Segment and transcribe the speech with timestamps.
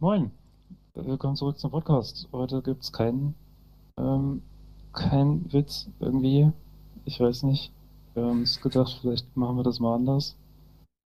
[0.00, 0.30] Moin.
[0.94, 2.28] Willkommen zurück zum Podcast.
[2.32, 3.34] Heute gibt's keinen,
[3.98, 4.42] ähm,
[4.92, 6.52] keinen Witz irgendwie.
[7.04, 7.72] Ich weiß nicht.
[8.14, 10.36] Wir haben uns gedacht, vielleicht machen wir das mal anders.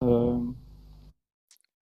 [0.03, 0.57] Ähm,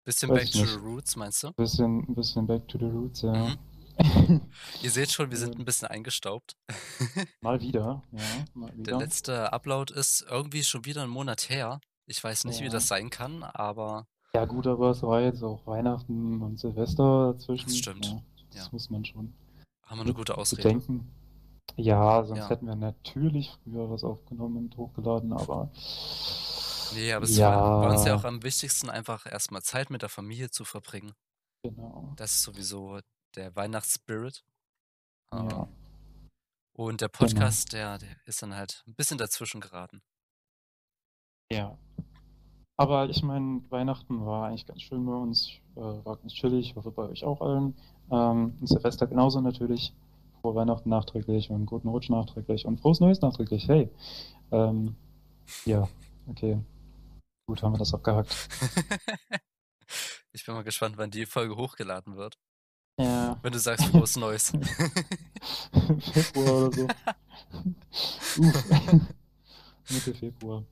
[0.06, 1.52] Bisschen back to the roots, meinst du?
[1.54, 3.34] Bisschen, ein bisschen back to the roots, ja.
[3.34, 3.58] Mhm.
[4.82, 6.56] Ihr seht schon, wir sind Ähm, ein bisschen eingestaubt.
[7.42, 8.20] mal wieder, ja,
[8.54, 8.98] mal Der wieder.
[9.00, 11.80] letzte Upload ist irgendwie schon wieder einen Monat her.
[12.06, 12.72] Ich weiß nicht, wie Ja.
[12.72, 17.68] das sein kann, aber Ja gut, aber es war jetzt auch Weihnachten und Silvester dazwischen.
[17.68, 18.06] das stimmt.
[18.08, 18.22] Ja,
[18.52, 18.70] das Ja.
[18.72, 19.34] muss man schon
[19.86, 20.64] Haben wir eine gute Ausrede.
[20.64, 21.08] bedenken.
[21.76, 22.50] Ja, sonst Ja.
[22.50, 25.70] hätten wir natürlich früher was aufgenommen und hochgeladen, aber
[26.96, 30.02] Nee, aber es war bei uns ja auch ja, am wichtigsten, einfach erstmal Zeit mit
[30.02, 31.14] der Familie zu verbringen.
[31.64, 32.12] genau.
[32.18, 33.00] Das ist sowieso
[33.36, 34.44] der Weihnachtsspirit.
[35.32, 35.68] Ähm, Ja,
[36.76, 37.18] und der genau.
[37.20, 40.02] Podcast, der, der ist dann halt ein bisschen dazwischen geraten.
[41.52, 41.78] Ja.
[42.78, 46.76] Aber ich meine, Weihnachten war eigentlich ganz schön bei uns, äh, war ganz chillig, ich
[46.76, 47.76] hoffe bei euch auch allen.
[48.12, 49.94] Ähm, und Silvester genauso natürlich.
[50.42, 53.68] Frohe Weihnachten nachträglich und guten Rutsch nachträglich und frohes Neues nachträglich.
[53.68, 53.90] Hey.
[54.52, 54.96] Ähm,
[55.66, 55.88] ja,
[56.28, 56.60] okay.
[57.48, 58.36] Gut, haben wir das abgehakt.
[60.36, 62.40] Ich bin mal gespannt, wann die Folge hochgeladen wird.
[63.00, 63.38] Ja.
[63.44, 64.50] Wenn du sagst, frohes Neues.
[66.12, 66.88] Februar oder so.
[69.90, 70.64] Mitte Februar.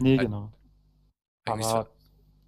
[0.00, 0.52] Nee, genau.
[1.52, 1.88] Eigentlich Aber,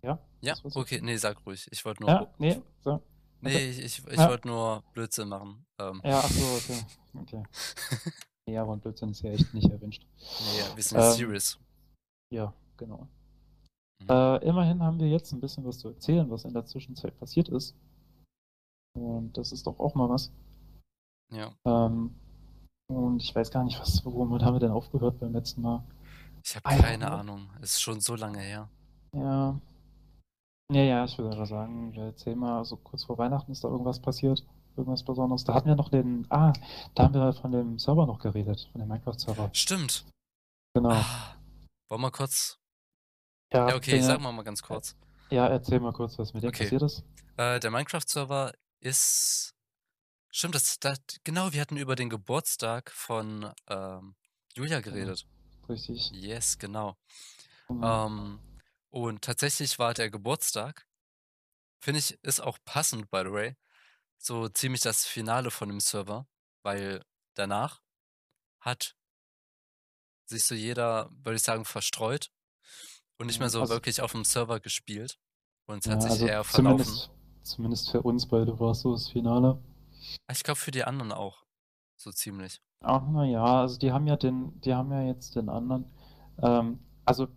[0.02, 0.80] ja, Ja, so.
[0.80, 1.66] okay, nee, sag ruhig.
[1.70, 2.10] Ich wollte nur.
[2.10, 3.02] Ja, nee, so.
[3.42, 3.70] Nee, Okay.
[3.70, 4.28] ich, ich, ich Ja.
[4.28, 5.64] wollte nur Blödsinn machen.
[5.78, 6.84] Ähm, Ja, ach so, okay.
[7.22, 7.42] Okay.
[8.48, 10.04] Ja, aber ein Blödsinn ist ja echt nicht erwünscht.
[10.40, 11.58] nee, wir sind Ähm, serious.
[12.32, 13.06] ja, genau.
[14.02, 14.08] Mhm.
[14.08, 17.48] Äh, immerhin haben wir jetzt ein bisschen was zu erzählen, was in der Zwischenzeit passiert
[17.48, 17.76] ist.
[18.98, 20.32] Und das ist doch auch mal was.
[21.32, 22.12] Ja, Ähm,
[22.88, 25.84] und ich weiß gar nicht, was, womit haben wir denn aufgehört beim letzten Mal?
[26.44, 27.10] ich habe ja, keine ne?
[27.12, 27.50] Ahnung.
[27.60, 28.68] Ist schon so lange her.
[29.12, 29.60] Ja.
[30.72, 34.00] Ja, ja, ich würde sagen, wir erzählen mal, also kurz vor Weihnachten ist da irgendwas
[34.00, 35.42] passiert, irgendwas Besonderes.
[35.44, 36.52] Da hatten wir noch den, ah,
[36.94, 39.50] da haben wir von dem Server noch geredet, von dem Minecraft-Server.
[39.52, 40.04] Stimmt.
[40.74, 40.90] Genau.
[40.92, 41.34] Ah,
[41.88, 42.58] wollen wir kurz.
[43.52, 44.94] Ja, Ja, okay, den, sagen wir mal ganz kurz.
[45.30, 46.62] ja, erzähl mal kurz, was mit dem Okay.
[46.64, 47.02] passiert ist.
[47.36, 49.52] Äh, der Minecraft-Server ist.
[50.32, 54.14] Stimmt, das, das, genau, wir hatten über den Geburtstag von ähm,
[54.54, 55.26] Julia Genau, geredet.
[55.68, 56.12] richtig.
[56.12, 56.94] Yes, genau.
[57.66, 58.06] Genau.
[58.06, 58.38] Ähm,
[58.90, 60.86] und tatsächlich war der Geburtstag,
[61.82, 63.56] finde ich, ist auch passend, by the way,
[64.18, 66.26] so ziemlich das Finale von dem Server,
[66.62, 67.02] weil
[67.34, 67.80] danach
[68.60, 68.96] hat
[70.26, 72.30] sich so jeder, würde ich sagen, verstreut
[73.18, 75.18] und nicht mehr so also, wirklich auf dem Server gespielt
[75.66, 76.84] und es ja, hat sich also eher verlaufen.
[76.84, 77.10] zumindest,
[77.42, 79.62] zumindest für uns beide war es so das Finale.
[80.26, 81.44] Ah, Ich glaube für die anderen auch,
[81.96, 82.60] so ziemlich.
[82.82, 85.90] Ach, na ja, also die haben ja den, die haben ja jetzt den anderen,
[86.42, 87.28] ähm, also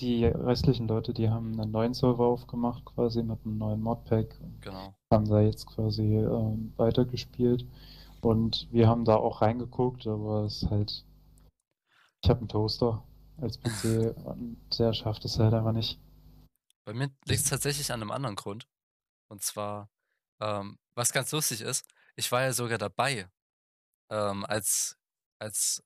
[0.00, 4.60] die restlichen Leute, die haben einen neuen Server aufgemacht, quasi mit einem neuen Modpack und
[4.62, 4.94] Genau.
[5.12, 7.66] haben da jetzt quasi ähm, weitergespielt
[8.20, 11.04] und wir haben da auch reingeguckt, aber es ist halt,
[12.22, 13.02] ich habe einen Toaster
[13.40, 15.98] als PC und der schafft es halt einfach nicht.
[16.84, 18.66] Bei mir liegt es tatsächlich an einem anderen Grund.
[19.28, 19.88] Und zwar,
[20.40, 23.28] ähm, was ganz lustig ist, ich war ja sogar dabei,
[24.10, 24.98] ähm, als,
[25.38, 25.82] als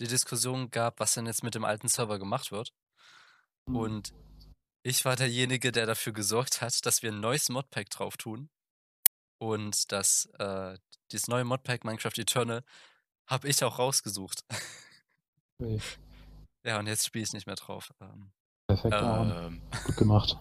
[0.00, 2.72] die Diskussion gab, was denn jetzt mit dem alten Server gemacht wird.
[3.68, 3.76] Hm.
[3.76, 4.14] Und
[4.82, 8.50] ich war derjenige, der dafür gesorgt hat, dass wir ein neues Modpack drauf tun.
[9.38, 10.78] Und das, äh,
[11.10, 12.62] dieses neue Modpack Minecraft Eternal
[13.26, 14.44] habe ich auch rausgesucht.
[15.60, 15.80] Okay,
[16.66, 17.92] ja, und jetzt spiele ich nicht mehr drauf.
[18.00, 18.30] Ähm,
[18.68, 20.36] perfekt, ähm, Gut gemacht.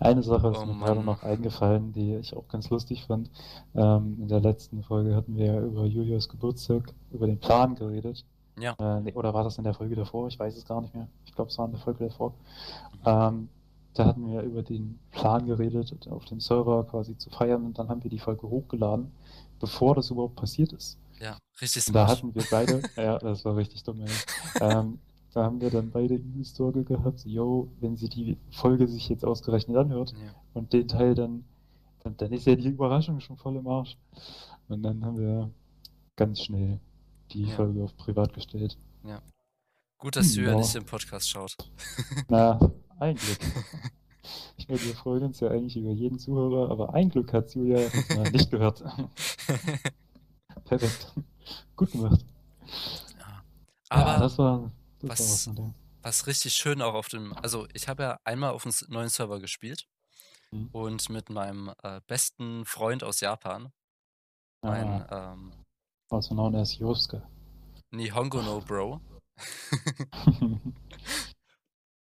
[0.00, 1.04] Eine Sache ist oh mir gerade Mann.
[1.04, 3.30] noch eingefallen, die ich auch ganz lustig fand.
[3.74, 8.24] Ähm, in der letzten Folge hatten wir ja über Julias Geburtstag, über den Plan geredet.
[8.58, 8.74] Ja.
[8.78, 10.28] Äh, nee, oder war das in der Folge davor?
[10.28, 11.08] Ich weiß es gar nicht mehr.
[11.24, 12.30] Ich glaube, es war in der Folge davor.
[12.30, 12.98] Mhm.
[13.06, 13.48] Ähm,
[13.94, 17.88] da hatten wir über den Plan geredet, auf dem Server quasi zu feiern und dann
[17.88, 19.12] haben wir die Folge hochgeladen,
[19.60, 20.98] bevor das überhaupt passiert ist.
[21.20, 24.10] Ja, richtig Und da hatten wir beide, ja, das war richtig dumm, ey.
[24.60, 24.98] Ähm,
[25.34, 29.24] da haben wir dann beide übel Sorge gehabt, yo, wenn sie die Folge sich jetzt
[29.24, 30.34] ausgerechnet anhört Ja.
[30.54, 31.44] und den Teil dann,
[32.02, 33.96] dann, dann ist ja die Überraschung schon voll im Arsch.
[34.68, 35.50] Und dann haben wir
[36.16, 36.80] ganz schnell
[37.34, 37.56] die Ja.
[37.56, 38.78] Folge auf privat gestellt.
[39.04, 39.20] Ja.
[39.98, 40.56] Gut, dass Julia Ja.
[40.58, 41.56] nicht den Podcast schaut.
[42.28, 42.58] Na,
[42.98, 43.38] ein Glück.
[44.56, 47.88] Ich meine, wir freuen uns ja eigentlich über jeden Zuhörer, aber ein Glück hat Julia
[48.30, 48.82] nicht gehört.
[50.64, 51.12] Perfekt.
[51.76, 52.24] Gut gemacht.
[53.18, 53.26] Ja.
[53.28, 53.42] Ja,
[53.90, 55.74] Aber das war, das war was was, dem.
[56.02, 59.08] was richtig schön auch auf dem, also ich habe ja einmal auf einem s- neuen
[59.08, 59.86] Server gespielt
[60.52, 60.68] Mhm.
[60.72, 63.72] und mit meinem äh, besten Freund aus Japan,
[64.62, 65.52] mein Ah, ähm,
[66.12, 67.22] also known as Yosuke.
[67.92, 69.00] Nihongo no Bro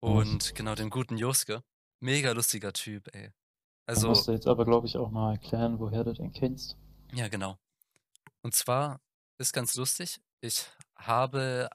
[0.01, 1.63] und genau dem guten Josuke.
[2.01, 3.31] mega lustiger Typ, ey.
[3.93, 6.77] Du Also, musst jetzt aber, glaube ich, auch mal erklären, woher du den kennst.
[7.13, 7.57] ja, genau.
[8.43, 9.01] Und zwar
[9.39, 10.65] ist ganz lustig, ich
[10.97, 11.69] habe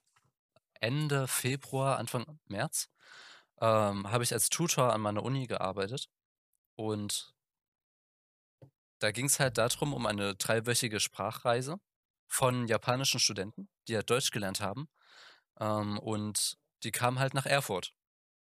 [0.80, 2.88] Ende Februar, Anfang März,
[3.60, 6.08] ähm, habe ich als Tutor an meiner Uni gearbeitet
[6.76, 7.34] und
[9.00, 11.78] da ging es halt darum, um eine dreiwöchige Sprachreise
[12.32, 14.88] von japanischen Studenten, die halt Deutsch gelernt haben.
[15.60, 17.94] Ähm, und die kamen halt nach Erfurt.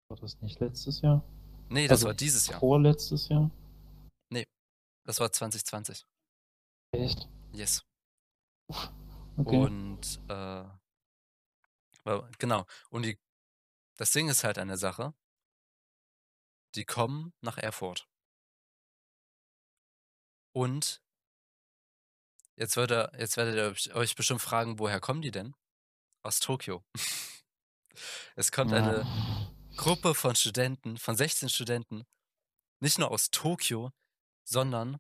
[0.10, 1.24] War das nicht letztes Jahr?
[1.70, 2.60] Nee, das Also war dieses Jahr.
[2.60, 3.52] Vorletztes Jahr?
[5.08, 6.06] Das war 2020.
[6.92, 7.30] Echt?
[7.54, 7.86] Yes.
[9.38, 9.58] Okay.
[9.58, 10.66] Und äh,
[12.38, 12.66] genau.
[12.90, 13.18] Und die,
[13.96, 15.14] das Ding ist halt eine Sache.
[16.76, 18.10] Die kommen nach Erfurt.
[20.54, 21.02] Und
[22.58, 25.56] jetzt, würde, jetzt werdet ihr euch- bestimmt fragen, woher kommen die denn?
[26.24, 26.84] Aus Tokio.
[28.36, 29.06] es kommt eine
[29.78, 32.06] Gruppe von Studenten, von 16 Studenten,
[32.80, 33.92] nicht nur aus Tokio,
[34.44, 34.98] sondern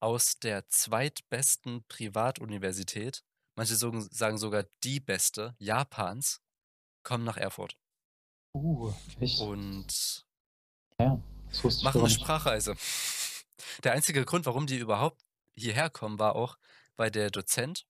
[0.00, 3.24] aus der zweitbesten Privatuniversität,
[3.54, 6.42] manche sagen sogar die beste, Japans,
[7.02, 7.76] kommen nach Erfurt.
[8.54, 9.40] Uh, echt?
[9.40, 10.26] Und
[10.98, 11.20] ja,
[11.82, 12.10] machen eine.
[12.10, 12.76] Sprachreise.
[13.82, 15.24] Der einzige Grund, warum die überhaupt
[15.54, 16.58] hierher kommen, war auch,
[16.96, 17.86] weil der Dozent,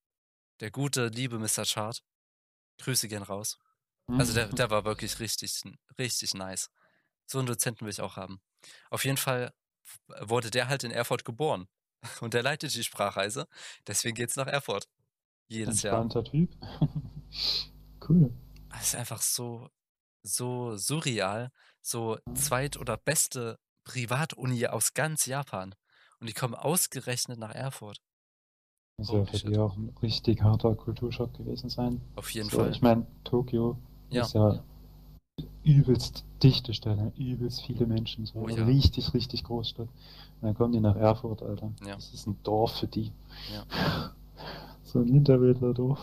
[0.60, 1.64] der gute, liebe Mr.
[1.64, 2.02] Chart,
[2.78, 3.58] Grüße gehen raus.
[4.06, 4.54] Also der, Mhm.
[4.56, 5.62] der war wirklich richtig,
[5.98, 6.70] richtig nice.
[7.26, 8.40] So einen Dozenten will ich auch haben.
[8.90, 9.54] Auf jeden Fall
[10.20, 11.68] wurde der halt in Erfurt geboren.
[12.20, 13.48] Und der leitet die Sprachreise.
[13.86, 14.88] Deswegen geht's nach Erfurt.
[15.48, 16.08] Jedes Jahr.
[16.24, 16.50] Typ.
[18.08, 18.32] cool.
[18.78, 19.70] Es ist einfach so,
[20.22, 21.50] so surreal.
[21.80, 25.74] So zweit- oder beste Privatuni aus ganz Japan.
[26.18, 27.98] Und die kommen ausgerechnet nach Erfurt.
[29.02, 32.00] Holy ja für die auch ein richtig harter Kulturschock gewesen sein.
[32.16, 32.70] Auf jeden so, Fall.
[32.70, 33.76] Ich meine, Tokio
[34.10, 34.22] Ja.
[34.22, 34.62] ist ja
[35.64, 37.12] übelst dichte Stadt, ne?
[37.16, 38.64] übelst viele Menschen, so Oh eine ja.
[38.64, 39.88] richtig, richtig Großstadt.
[39.88, 41.72] Und dann kommen die nach Erfurt, Alter.
[41.84, 41.94] Ja.
[41.96, 43.12] Das ist ein Dorf für die.
[43.52, 44.14] Ja.
[44.86, 45.98] So ein Hinterwäldler-Dorf.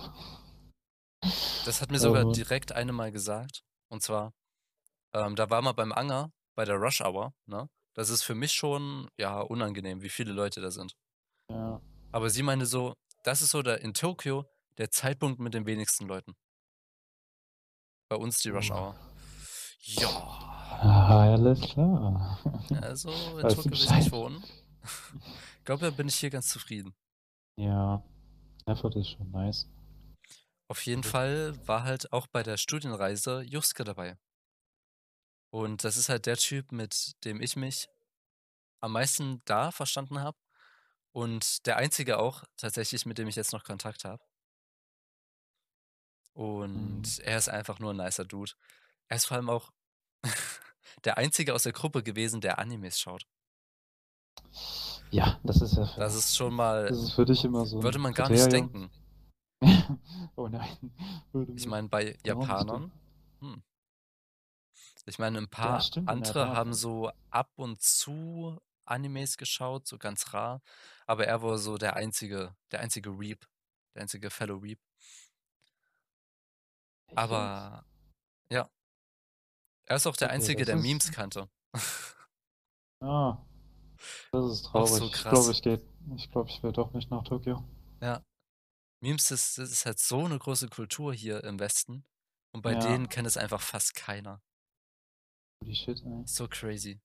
[1.65, 2.33] Das hat mir sogar Mann.
[2.33, 3.63] direkt eine mal gesagt.
[3.89, 4.33] Und zwar,
[5.13, 7.69] ähm, da war mal beim Anger bei der Rush Hour, ne?
[7.93, 10.93] Das ist für mich schon, ja, unangenehm, wie viele Leute da sind.
[11.49, 11.79] Ja.
[12.11, 14.45] Aber sie meinte so, das ist so der, in Tokio
[14.77, 16.35] der Zeitpunkt mit den wenigsten Leuten.
[18.09, 18.71] Bei uns die Rush.
[18.71, 18.95] Hour.
[19.83, 20.09] Ja,
[20.83, 22.39] Ah, alles klar.
[22.81, 24.43] also in Weißt Tokio will ich nicht wohnen.
[25.57, 26.95] Ich glaube, da bin ich hier ganz zufrieden.
[27.55, 28.03] Ja.
[28.65, 29.69] Erfurt ist schon nice.
[30.67, 31.03] Auf jeden.
[31.03, 34.17] Fall war halt auch bei der Studienreise Juske dabei.
[35.51, 37.87] Und das ist halt der Typ, mit dem ich mich
[38.79, 40.37] am meisten da verstanden habe.
[41.13, 44.23] Und der einzige auch tatsächlich, mit dem ich jetzt noch Kontakt habe.
[46.33, 47.23] Und Mhm.
[47.23, 48.53] er ist einfach nur ein nicer Dude.
[49.09, 49.71] Er ist vor allem auch
[51.03, 53.27] der einzige aus der Gruppe gewesen, der Animes schaut.
[55.11, 57.83] Ja, das ist ja für, Das ist schon mal, das ist für dich immer so
[57.83, 58.89] würde man gar nicht denken.
[60.35, 60.77] oh nein.
[61.33, 62.91] Würde Ich meine, bei Japanern,
[63.41, 63.61] hm.
[65.05, 70.33] Ich meine, ein paar stimmt, andere haben so ab und zu Animes geschaut, so ganz
[70.33, 70.61] rar.
[71.11, 73.45] Aber er war so der einzige, der einzige Reap,
[73.95, 74.79] der einzige Fellow Reap.
[77.15, 77.85] Aber
[78.49, 78.69] ja,
[79.87, 81.49] er ist auch der Okay, Einzige, der ist- Memes kannte.
[83.03, 83.43] Ah,
[84.31, 84.89] das ist traurig.
[84.91, 85.81] so Ich glaube, ich gehe,
[86.15, 87.67] ich glaube, ich will doch nicht nach Tokio.
[88.00, 88.24] Ja.
[89.03, 92.05] Memes ist, ist halt so eine große Kultur hier im Westen.
[92.53, 92.79] Und bei Ja.
[92.79, 94.43] denen kennt es einfach fast keiner.
[95.63, 96.21] Holy shit, ey.
[96.27, 97.01] So crazy.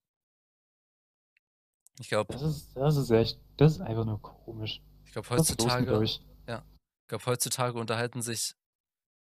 [1.99, 4.81] Ich glaube, Das ist, das ist echt, das ist einfach nur komisch.
[5.05, 6.21] ich glaube heutzutage, euch?
[6.47, 8.55] ich glaube heutzutage unterhalten sich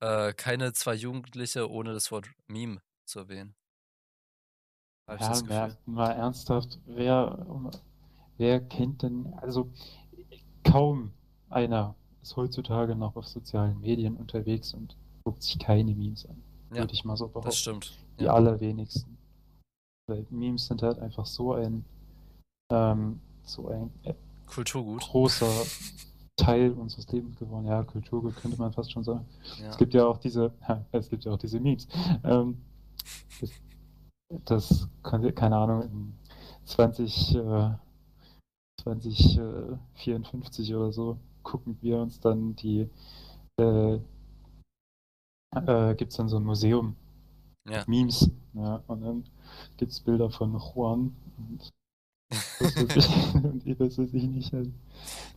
[0.00, 3.54] äh, keine zwei Jugendliche, ohne das Wort Meme zu erwähnen.
[5.12, 7.44] Ich Ja, mal, mal ernsthaft, wer,
[8.38, 9.72] wer kennt denn, also
[10.62, 11.12] kaum
[11.48, 16.78] einer ist heutzutage noch auf sozialen Medien unterwegs und guckt sich keine Memes an, Ja,
[16.78, 17.48] würde ich mal so behaupten.
[17.48, 17.92] das stimmt.
[18.20, 18.34] Die Ja.
[18.34, 19.18] allerwenigsten.
[20.06, 21.84] Weil Memes sind halt einfach so ein,
[22.70, 24.14] ähm, so ein äh,
[24.46, 25.02] Kulturgut.
[25.02, 25.50] großer
[26.36, 27.66] Teil unseres Lebens geworden.
[27.66, 29.26] Ja, Kulturgut könnte man fast schon sagen.
[29.60, 29.68] Ja.
[29.68, 31.86] Es gibt ja auch diese, ha, es gibt ja auch diese Memes.
[32.24, 32.58] Ähm,
[33.40, 33.50] das,
[34.44, 36.14] das könnte, keine Ahnung, in
[36.64, 37.70] 20, äh,
[38.82, 42.88] 2054 oder so gucken wir uns dann die,
[43.58, 43.94] äh,
[45.54, 46.96] äh, gibt es dann so ein Museum
[47.68, 47.84] Ja.
[47.86, 49.24] Memes, ja, und dann
[49.76, 51.70] gibt es Bilder von Juan und
[52.60, 53.08] das
[53.64, 54.70] ich weiß es nicht, halt,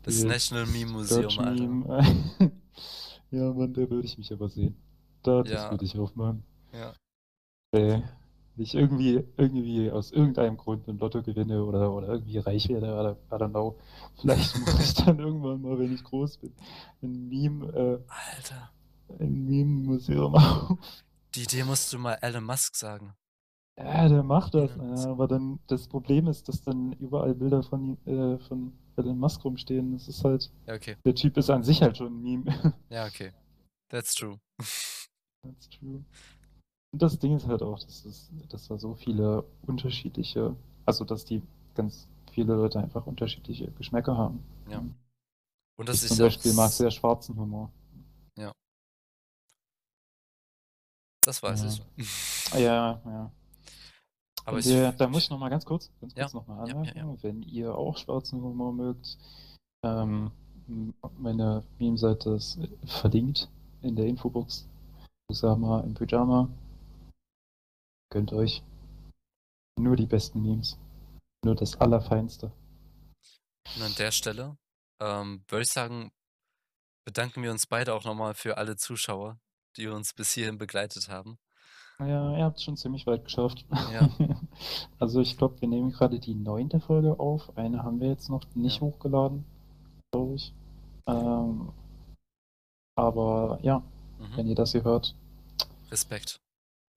[0.03, 2.03] Das die National Meme Museum, Alter.
[3.31, 4.75] Ja, Mann, da würde ich mich aber sehen.
[5.23, 5.71] Da, das Ja.
[5.71, 6.43] würde ich aufmachen.
[6.71, 6.93] Ja.
[7.71, 8.03] Ey,
[8.55, 12.93] wenn ich irgendwie, irgendwie aus irgendeinem Grund ein Lotto gewinne oder, oder irgendwie reich werde,
[12.93, 13.79] oder, I don't know.
[14.21, 16.53] Vielleicht muss ich dann irgendwann mal, wenn ich groß bin,
[17.01, 17.99] ein Meme, äh,
[18.35, 18.71] Alter.
[19.19, 20.77] ein Meme-Museum auf.
[21.33, 23.15] Die Idee musst du mal Elon Musk sagen.
[23.77, 24.75] Ja, der macht das.
[24.75, 29.17] Ja, Ja, aber dann das Problem ist, dass dann überall Bilder von, äh, von Elon
[29.17, 29.93] Musk rumstehen.
[29.93, 30.95] Das ist halt, Ja, okay.
[31.03, 32.45] der Typ ist an sich halt schon ein Meme.
[32.89, 33.31] Ja, okay.
[33.89, 34.39] That's true.
[35.43, 36.03] That's true.
[36.93, 41.25] Und das Ding ist halt auch, dass, es, dass da so viele unterschiedliche, also dass
[41.25, 41.41] die
[41.73, 44.43] ganz viele Leute einfach unterschiedliche Geschmäcker haben.
[44.69, 44.83] Ja.
[45.79, 47.71] Und das ich ist zum Beispiel mag sehr schwarzen Humor.
[51.25, 51.69] Das weiß Ja.
[51.97, 52.59] ich.
[52.59, 53.31] Ja, ja.
[54.45, 57.05] Aber wir, da muss ich nochmal ganz kurz, ganz Ja, kurz nochmal ja, anmerken, ja,
[57.05, 57.23] ja.
[57.23, 59.17] wenn ihr auch schwarzen Humor mögt,
[59.83, 60.31] ähm,
[61.17, 63.49] meine Meme-Seite ist verlinkt
[63.81, 64.67] in der Infobox.
[65.29, 66.49] Usama im Pyjama.
[68.11, 68.63] Gönnt euch.
[69.79, 70.77] Nur die besten Memes.
[71.43, 72.51] Nur das Allerfeinste.
[73.75, 74.57] Und an der Stelle
[75.01, 76.11] ähm, würde ich sagen,
[77.05, 79.39] bedanken wir uns beide auch nochmal für alle Zuschauer,
[79.77, 81.37] die uns bis hierhin begleitet haben.
[81.99, 83.65] Ja, ihr habt es schon ziemlich weit geschafft.
[83.91, 84.09] Ja.
[84.99, 87.57] Also ich glaube, wir nehmen gerade die neunte Folge auf.
[87.57, 88.81] Eine haben wir jetzt noch nicht Ja.
[88.81, 89.43] hochgeladen,
[90.11, 90.53] glaube ich.
[91.07, 91.71] Ähm,
[92.95, 93.79] aber ja,
[94.19, 94.37] Mhm.
[94.37, 95.15] wenn ihr das hier hört,
[95.91, 96.39] Respekt.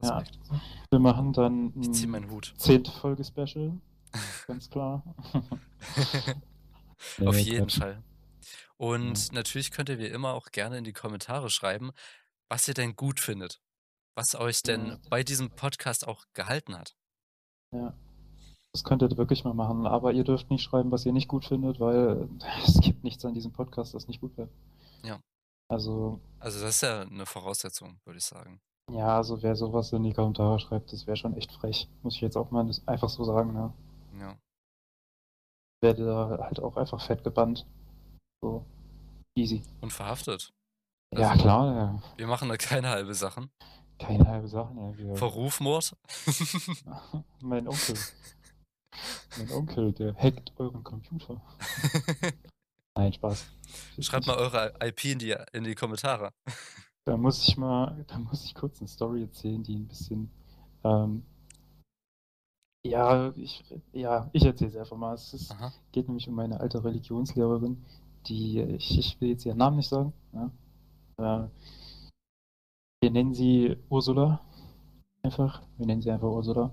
[0.03, 0.19] Ja.
[0.19, 0.39] Respekt.
[0.91, 3.73] wir machen dann ein zehnte Folge Special.
[4.47, 5.03] Ganz klar.
[7.25, 7.69] Auf jeden.
[7.71, 8.03] Fall.
[8.77, 11.91] Und natürlich könnt ihr wie immer auch gerne in die Kommentare schreiben,
[12.49, 13.61] was ihr denn gut findet.
[14.17, 14.99] Was euch denn Ja.
[15.11, 16.97] bei diesem Podcast auch gehalten hat.
[17.75, 17.95] Ja.
[18.73, 21.45] Das könnt ihr wirklich mal machen, aber ihr dürft nicht schreiben, was ihr nicht gut
[21.45, 22.29] findet, weil
[22.67, 24.49] es gibt nichts an diesem Podcast, das nicht gut wäre.
[25.03, 25.21] Ja.
[25.69, 28.61] Also, Also das ist ja eine Voraussetzung, würde ich sagen.
[28.91, 31.89] ja, also wer sowas in die Kommentare schreibt, das wäre schon echt frech.
[32.03, 33.73] Muss ich jetzt auch mal einfach so sagen, ne?
[34.21, 34.39] Ja.
[35.83, 37.67] Werde da halt auch einfach fett gebannt.
[38.43, 38.65] So.
[39.37, 39.63] Easy.
[39.81, 40.53] Und verhaftet.
[41.15, 42.03] Ja, Also- klar, ja.
[42.17, 43.51] Wir machen da keine halbe Sachen.
[43.99, 44.93] Keine halbe Sache, ne?
[44.97, 45.97] Wir, Vor Rufmord.
[47.41, 47.97] mein Onkel.
[49.39, 51.41] Mein Onkel, der hackt euren Computer.
[52.97, 53.47] Nein, Spaß.
[54.01, 56.33] Schreibt mal eure IP in die, in die Kommentare.
[57.05, 60.31] Da muss ich mal, da muss ich kurz eine Story erzählen, die ein bisschen,
[60.83, 61.25] ähm,
[62.85, 65.15] ja, ich, ja, ich erzähle es einfach mal.
[65.15, 65.55] Es ist,
[65.93, 67.85] geht nämlich um meine alte Religionslehrerin,
[68.27, 70.51] die, ich, ich will jetzt ihren Namen nicht sagen, ja.
[71.19, 71.49] Äh,
[73.01, 74.41] wir nennen sie Ursula,
[75.23, 76.71] einfach, wir nennen sie einfach Ursula.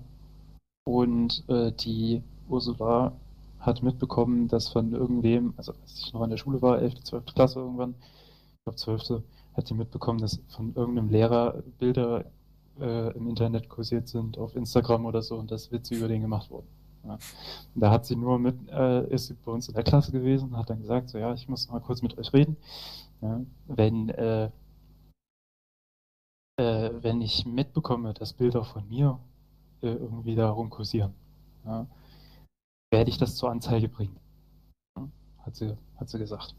[0.84, 3.12] Und äh, die Ursula
[3.60, 7.26] hat mitbekommen, dass von irgendwem, also als ich noch in der Schule war, 11., 12.
[7.34, 9.22] Klasse irgendwann, ich glaube 12.,
[9.54, 12.24] hat sie mitbekommen, dass von irgendeinem Lehrer Bilder
[12.80, 16.50] äh, im Internet kursiert sind, auf Instagram oder so, und dass Witze über den gemacht
[16.50, 16.66] wurden.
[17.06, 17.18] Ja.
[17.74, 20.70] Da hat sie nur mit, äh, ist sie bei uns in der Klasse gewesen hat
[20.70, 22.56] dann gesagt, so ja, ich muss mal kurz mit euch reden.
[23.20, 24.50] Ja, wenn, äh,
[26.56, 29.18] äh, wenn ich mitbekomme, dass Bilder von mir
[29.82, 31.14] äh, irgendwie da rumkursieren,
[31.64, 31.86] ja,
[32.92, 34.18] werde ich das zur Anzeige bringen.
[34.96, 35.08] Ja,
[35.44, 36.54] hat, sie, hat sie gesagt.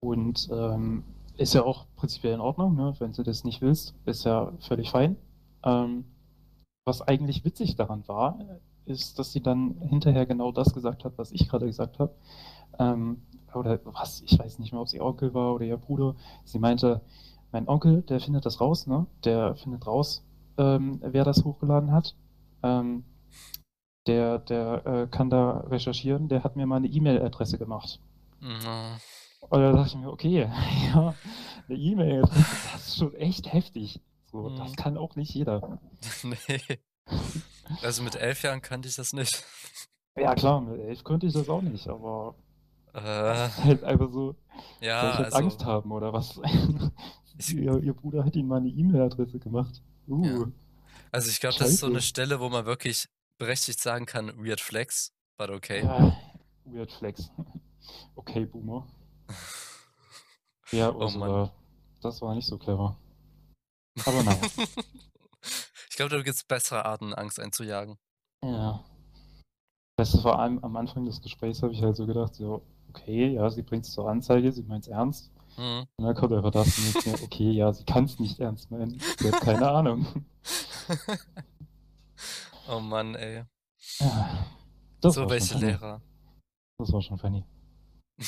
[0.00, 1.04] Und ähm,
[1.36, 2.94] ist ja auch prinzipiell in Ordnung, ne?
[2.98, 5.16] wenn du das nicht willst, ist ja völlig fein.
[5.64, 6.04] Ähm,
[6.84, 8.38] was eigentlich witzig daran war,
[8.86, 12.14] ist, dass sie dann hinterher genau das gesagt hat, was ich gerade gesagt habe.
[12.78, 13.22] Ähm,
[13.54, 16.16] oder was, ich weiß nicht mehr, ob sie Onkel war oder ihr Bruder.
[16.44, 17.00] Sie meinte,
[17.52, 19.06] mein Onkel, der findet das raus, ne?
[19.24, 20.24] Der findet raus,
[20.58, 22.14] ähm, wer das hochgeladen hat.
[22.62, 23.04] Ähm,
[24.06, 28.00] der der äh, kann da recherchieren, der hat mir mal eine E-Mail-Adresse gemacht.
[28.40, 28.98] Mhm.
[29.50, 30.50] Und da dachte ich mir, okay,
[30.94, 31.14] ja,
[31.68, 34.00] eine E-Mail-Adresse, das ist schon echt heftig.
[34.30, 34.56] So, Mhm.
[34.56, 35.78] das kann auch nicht jeder.
[36.22, 36.78] nee.
[37.82, 39.42] Also mit elf Jahren kannte ich das nicht.
[40.16, 42.34] Ja, klar, mit elf könnte ich das auch nicht, aber
[42.92, 44.34] Äh, das ist halt einfach so,
[44.80, 46.40] ja, soll ich jetzt also Angst haben oder was?
[47.38, 49.82] Ihr, ihr Bruder hat ihm mal eine E-Mail-Adresse gemacht.
[50.08, 50.52] Uh, Ja.
[51.12, 52.02] Also ich glaube, das ist so eine.
[52.02, 55.82] Stelle, wo man wirklich berechtigt sagen kann, weird flex, but okay.
[55.82, 56.16] ja,
[56.64, 57.30] weird flex.
[58.16, 58.86] Okay, Boomer.
[60.70, 61.50] Ja, Oh Ursula,
[62.02, 62.98] das war nicht so clever.
[64.04, 64.38] Aber naja.
[65.88, 67.96] ich glaube, da gibt es bessere Arten, Angst einzujagen.
[68.44, 68.84] Ja.
[69.96, 73.48] Das vor allem am Anfang des Gesprächs habe ich halt so gedacht, so, okay, ja,
[73.48, 75.32] sie bringt es zur Anzeige, sie meint es ernst.
[75.58, 75.86] Mhm.
[75.96, 78.70] Und dann kommt einfach das und ich mir, okay, ja, sie kann es nicht ernst
[78.70, 78.98] meinen.
[79.18, 80.06] Sie hat keine Ahnung.
[82.68, 83.44] oh Mann, ey.
[83.98, 84.46] Ja,
[85.00, 85.72] das so war welche schon funny.
[85.72, 86.00] Lehrer.
[86.78, 87.44] Das war schon funny.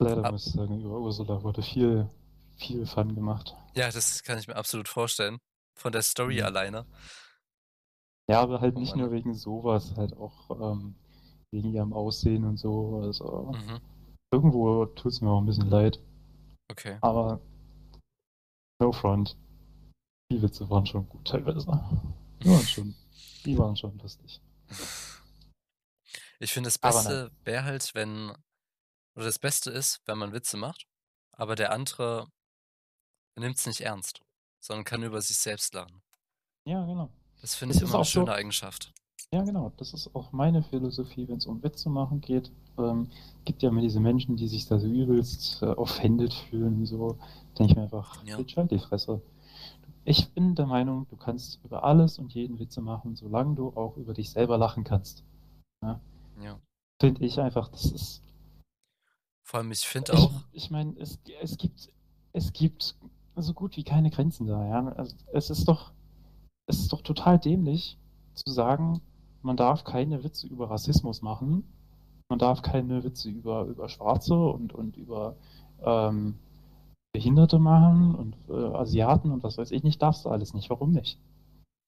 [0.00, 2.08] Leider Ab- muss ich sagen, über Ursula wurde viel,
[2.56, 3.54] viel Fun gemacht.
[3.74, 5.38] ja, das kann ich mir absolut vorstellen.
[5.76, 6.44] von der Story Mhm.
[6.44, 6.86] alleine.
[8.30, 9.00] Ja, aber halt Oh nicht Mann.
[9.00, 10.94] nur wegen sowas, halt auch ähm,
[11.50, 13.00] wegen ihrem Aussehen und so.
[13.02, 13.80] Also Mhm.
[14.34, 16.00] Irgendwo tut es mir auch ein bisschen leid.
[16.70, 16.98] Okay.
[17.00, 17.40] Aber
[18.80, 19.36] no front.
[20.32, 21.66] Die Witze waren schon gut teilweise.
[22.42, 22.94] Die waren schon,
[23.44, 24.40] die waren schon lustig.
[26.40, 28.30] Ich finde, das Beste wäre halt, wenn,
[29.14, 30.86] oder das Beste ist, wenn man Witze macht,
[31.32, 32.28] aber der andere
[33.38, 34.20] nimmt es nicht ernst,
[34.60, 36.02] sondern kann über sich selbst lachen.
[36.66, 37.10] Ja, genau.
[37.40, 38.92] Das finde ich immer eine auch so- schöne Eigenschaft.
[39.32, 39.72] Ja, genau.
[39.76, 42.50] Das ist auch meine Philosophie, wenn es um Witze machen geht.
[42.78, 43.08] Ähm,
[43.44, 46.86] gibt ja immer diese Menschen, die sich da so übelst äh, offended fühlen.
[46.86, 47.18] So
[47.58, 48.36] denke ich mir einfach, Ja.
[48.38, 49.20] halt die Fresse.
[50.04, 53.96] Ich bin der Meinung, du kannst über alles und jeden Witze machen, solange du auch
[53.96, 55.24] über dich selber lachen kannst.
[55.82, 56.00] Ja.
[57.00, 58.22] Finde ich einfach, das ist.
[59.42, 61.90] Vor allem, ich finde Ich, auch, ich meine, es, es gibt
[62.32, 62.96] es gibt
[63.36, 64.66] so gut wie keine Grenzen da.
[64.66, 64.88] Ja?
[64.88, 65.92] Also, es ist doch
[66.66, 67.98] es ist doch total dämlich
[68.34, 69.00] zu sagen,
[69.42, 71.64] man darf keine Witze über Rassismus machen,
[72.34, 75.36] man darf keine Witze über, über Schwarze und, und über
[75.84, 76.36] ähm,
[77.12, 80.68] Behinderte machen und äh, Asiaten und was weiß ich nicht, darfst du alles nicht.
[80.68, 81.16] Warum nicht?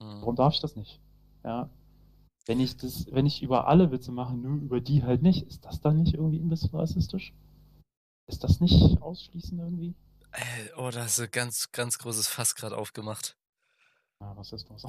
[0.01, 1.01] hm, Warum darf ich das nicht?
[1.43, 1.69] Ja.
[2.47, 5.65] Wenn ich das, wenn ich über alle Witze mache, nur über die halt nicht, ist
[5.65, 7.35] das dann nicht irgendwie ein bisschen rassistisch?
[8.29, 9.95] Ist das nicht ausschließen irgendwie?
[10.31, 13.37] ey, oh, da hast du ganz, ganz großes Fass gerade aufgemacht.
[14.21, 14.85] Ja, Rassismus.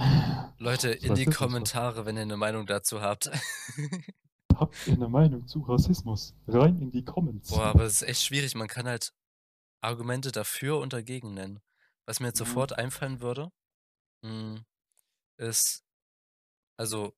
[0.60, 1.26] Leute, in die?
[1.26, 3.32] Kommentare, wenn ihr eine Meinung dazu habt.
[4.60, 6.36] Habt ihr eine Meinung zu Rassismus?
[6.48, 7.50] Rein in die Comments.
[7.50, 8.56] Boah, aber es ist echt schwierig.
[8.56, 9.14] Man kann halt
[9.82, 11.62] Argumente dafür und dagegen nennen.
[12.06, 12.46] Was mir jetzt Mhm.
[12.46, 13.52] sofort einfallen würde,
[14.24, 14.66] hm,
[15.38, 15.84] ist,
[16.78, 17.16] also,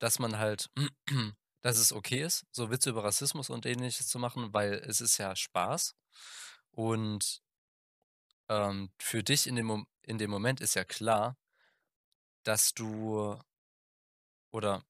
[0.00, 0.70] dass man halt,
[1.62, 5.18] dass es okay ist, so Witze über Rassismus und ähnliches zu machen, weil es ist
[5.18, 5.94] ja Spaß.
[6.72, 7.42] Und
[8.48, 11.36] ähm, für dich in dem, in dem Moment ist ja klar,
[12.44, 13.38] dass du
[14.52, 14.84] oder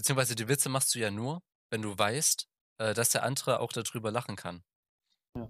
[0.00, 3.70] beziehungsweise die Witze machst du ja nur, wenn du weißt, äh, dass der andere auch
[3.70, 4.64] darüber lachen kann.
[5.36, 5.46] Ja.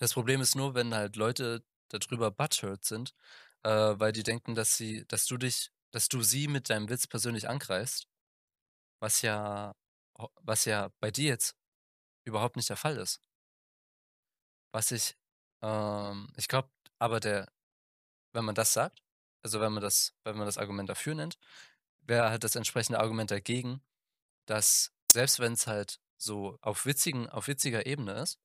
[0.00, 3.14] Das Problem ist nur, wenn halt Leute darüber butthurt sind,
[3.62, 7.06] äh, weil die denken, dass sie, dass du dich, dass du sie mit deinem Witz
[7.06, 8.08] persönlich angreifst,
[9.00, 9.76] was ja,
[10.40, 11.54] was ja bei dir jetzt
[12.24, 13.20] überhaupt nicht der Fall ist.
[14.72, 15.16] Was ich,
[15.62, 17.46] ähm, ich glaube, aber der,
[18.32, 19.04] wenn man das sagt,
[19.44, 21.38] also wenn man das, wenn man das Argument dafür nennt,
[22.02, 23.82] wäre halt das entsprechende Argument dagegen,
[24.46, 28.38] dass selbst wenn es halt so auf witzigen, auf witziger Ebene ist,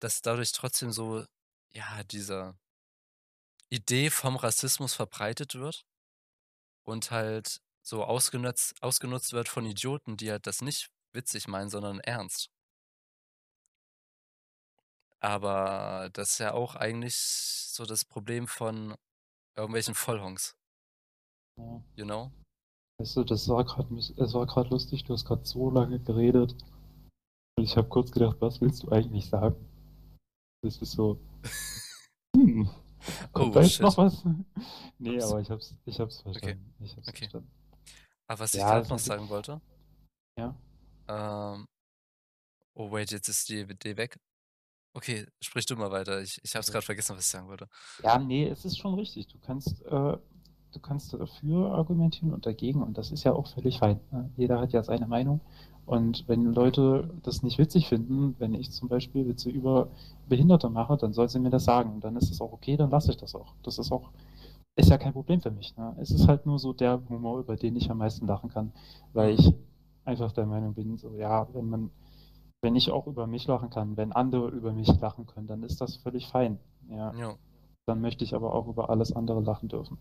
[0.00, 1.26] dass dadurch trotzdem so,
[1.72, 2.58] ja, diese
[3.70, 5.86] Idee vom Rassismus verbreitet wird
[6.84, 12.00] und halt so ausgenutzt, ausgenutzt wird von Idioten, die halt das nicht witzig meinen, sondern
[12.00, 12.50] ernst.
[15.20, 18.94] Aber das ist ja auch eigentlich so das Problem von
[19.56, 20.56] irgendwelchen Vollhongs,
[21.96, 22.30] you know?
[22.98, 26.52] Weißt du, das war gerade es war gerade lustig, du hast gerade so lange geredet.
[27.56, 29.56] Und ich habe kurz gedacht, was willst du eigentlich sagen?
[30.62, 31.18] Das ist so.
[32.36, 32.68] Hm,
[33.32, 33.82] kommt Oh, da jetzt shit.
[33.82, 34.24] noch was?
[34.98, 35.24] Nee, Ups.
[35.26, 36.74] aber ich hab's, ich hab's verstanden.
[36.80, 37.18] Ich hab's Okay.
[37.28, 37.50] verstanden.
[38.26, 39.60] Aber was ich Ja, gerade es noch sagen wollte,
[40.36, 40.56] Ja.
[41.06, 41.64] ähm,
[42.74, 44.18] oh wait, jetzt ist die Idee weg.
[44.96, 46.20] Okay, sprich du mal weiter.
[46.22, 46.72] Ich, ich Okay.
[46.72, 47.68] gerade vergessen, was ich sagen wollte.
[48.02, 49.28] Ja, nee, es ist schon richtig.
[49.28, 50.16] Du kannst, äh,
[50.74, 54.00] du kannst dafür argumentieren und dagegen und das ist ja auch völlig fein.
[54.10, 54.30] Ne?
[54.36, 55.40] Jeder hat ja seine Meinung.
[55.86, 59.88] Und wenn Leute das nicht witzig finden, wenn ich zum Beispiel Witze über
[60.28, 61.92] Behinderte mache, dann soll sie mir das sagen.
[61.92, 63.52] Und dann ist es auch okay, dann lasse ich das auch.
[63.62, 64.10] Das ist auch,
[64.76, 65.76] ist ja kein Problem für mich.
[65.76, 65.94] Ne?
[65.98, 68.72] Es ist halt nur so der Humor, über den ich am meisten lachen kann,
[69.12, 69.52] weil ich
[70.06, 71.90] einfach der Meinung bin, so ja, wenn man,
[72.62, 75.80] wenn ich auch über mich lachen kann, wenn andere über mich lachen können, dann ist
[75.82, 76.58] das völlig fein.
[76.88, 77.34] Ja, Ja.
[77.86, 79.98] dann möchte ich aber auch über alles andere lachen dürfen.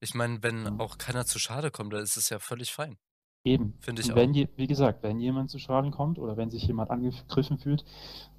[0.00, 0.74] Ich meine, wenn Ja.
[0.78, 2.96] auch keiner zu schade kommt, dann ist es ja völlig fein.
[3.44, 3.74] Eben.
[3.80, 4.16] Finde ich Und auch.
[4.16, 7.84] wenn, je, wie gesagt, wenn jemand zu Schaden kommt oder wenn sich jemand angegriffen fühlt,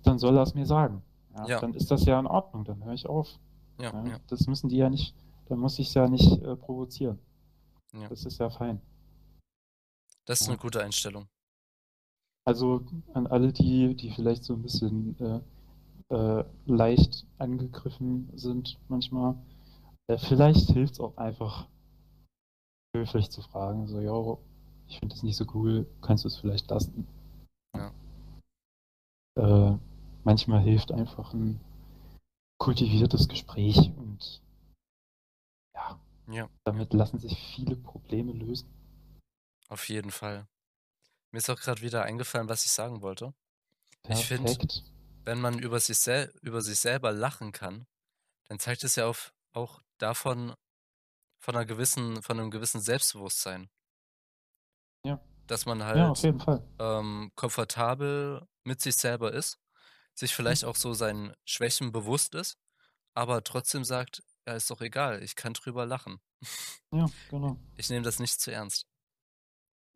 [0.04, 1.02] dann soll er es mir sagen.
[1.38, 1.60] Ja, Ja.
[1.60, 3.28] Dann ist das ja in Ordnung, dann höre ich auf.
[3.82, 4.20] Ja.
[4.28, 5.16] Das müssen die ja nicht,
[5.48, 7.18] dann muss ich es ja nicht äh, provozieren.
[7.94, 8.08] Ja.
[8.10, 8.82] Das ist ja fein.
[10.26, 11.28] Das ist eine gute Einstellung.
[12.46, 15.42] Also an alle die, die vielleicht so ein bisschen äh,
[16.14, 19.36] äh, leicht angegriffen sind manchmal,
[20.18, 21.68] vielleicht hilft es auch einfach
[22.96, 24.44] höflich zu fragen, so, yo,
[24.88, 27.08] ich finde das nicht so cool, kannst du es vielleicht lassen?
[27.76, 27.94] Ja.
[29.38, 29.78] Äh,
[30.24, 31.60] manchmal hilft einfach ein
[32.60, 34.42] kultiviertes Gespräch und
[35.76, 38.68] ja, Ja, damit lassen sich viele Probleme lösen.
[39.70, 40.48] auf jeden Fall.
[41.32, 43.34] Mir ist auch gerade wieder eingefallen, was ich sagen wollte.
[44.10, 44.84] Ich find- Perfekt.
[45.26, 46.08] Wenn man über sich,
[46.42, 47.86] über sich selber lachen kann,
[48.48, 50.54] dann zeigt es ja auf auch davon
[51.40, 53.70] von 'ner gewissen von 'nem gewissen Selbstbewusstsein.
[55.06, 55.20] Ja.
[55.50, 56.64] Dass man Ja, auf halt, jeden Fall.
[56.80, 59.60] ähm, komfortabel mit sich selber ist,
[60.16, 60.56] sich Mhm.
[60.56, 62.58] vielleicht auch so seinen Schwächen bewusst ist,
[63.16, 66.20] aber trotzdem sagt: „Ja, ist doch egal, ich kann drüber lachen.“
[66.94, 67.60] Ja, genau.
[67.78, 68.84] Ich nehme das nicht zu ernst.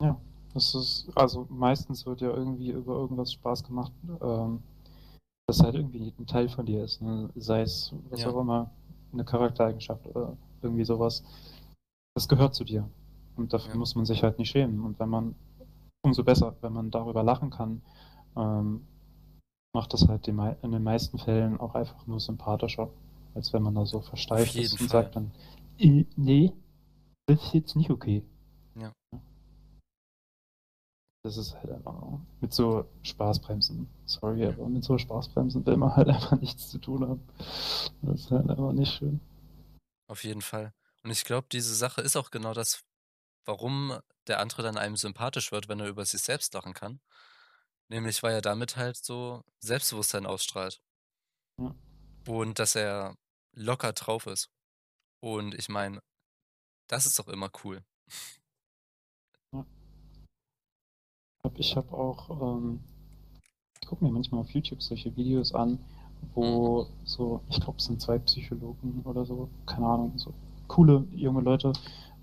[0.01, 0.19] Ja,
[0.53, 4.63] das ist also, meistens wird ja irgendwie über irgendwas Spaß gemacht, ähm,
[5.47, 7.31] das halt irgendwie 'n Teil von dir ist, ne?
[7.35, 8.27] Sei es was Ja.
[8.27, 8.71] auch immer,
[9.13, 11.23] 'ne Charaktereigenschaft oder irgendwie so was.
[12.15, 12.89] Das gehört zu dir
[13.37, 13.77] und dafür Ja.
[13.79, 14.81] muss man sich halt nicht schämen.
[14.81, 15.35] Und wenn man
[16.03, 17.81] umso besser, wenn man darüber lachen kann,
[18.37, 18.87] ähm,
[19.73, 22.89] macht das halt in den meisten Fällen auch einfach nur sympathischer,
[23.35, 24.89] als wenn man da so versteift ist und Fall.
[24.89, 25.31] sagt dann:
[25.79, 26.53] „Äh, ne,
[27.27, 28.23] das ist jetzt nicht okay.“
[28.75, 28.93] Ja.
[31.23, 36.07] Das ist halt einfach mit so Spaßbremsen sorry, aber mit so Spaßbremsen will man halt
[36.09, 37.27] einfach nichts zu tun haben.
[38.01, 39.21] Das ist halt einfach nicht schön.
[40.07, 40.73] Auf jeden Fall.
[41.03, 42.83] Und ich glaube, diese Sache ist auch genau das,
[43.45, 46.99] warum der andere dann einem sympathisch wird, wenn er über sich selbst lachen kann.
[47.89, 50.81] Nämlich, weil er damit halt so Selbstbewusstsein ausstrahlt.
[51.59, 51.75] Ja.
[52.27, 53.15] Und dass er
[53.53, 54.49] locker drauf ist.
[55.21, 56.01] Und ich meine,
[56.87, 57.83] das ist doch immer cool.
[59.53, 59.63] Ja.
[61.45, 62.79] Habe ich habe auch, ähm
[63.81, 65.79] ich gucke mir manchmal auf YouTube solche Videos an, Mhm.
[66.35, 70.33] wo so ich glaube, es sind 2 Psychologen oder so, keine Ahnung, so
[70.69, 71.73] coole junge Leute,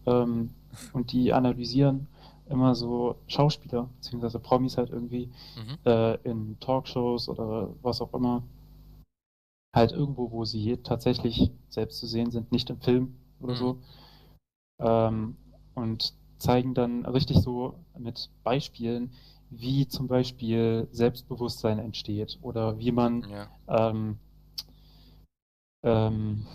[0.06, 0.50] ähm,
[0.94, 2.06] und die analysieren
[2.48, 5.78] immer so Schauspieler beziehungsweise Promis halt irgendwie, Mhm.
[5.84, 8.42] äh, in Talkshows oder was auch immer.
[9.76, 13.56] Halt irgendwo, wo sie tatsächlich selbst zu sehen sind, nicht im Film oder Mhm.
[13.56, 13.78] so.
[14.80, 15.36] Ähm,
[15.74, 19.12] und zeigen dann richtig so mit Beispielen,
[19.50, 23.48] wie zum Beispiel Selbstbewusstsein entsteht oder wie man, Ja.
[23.68, 24.18] ähm
[25.82, 26.46] ähm,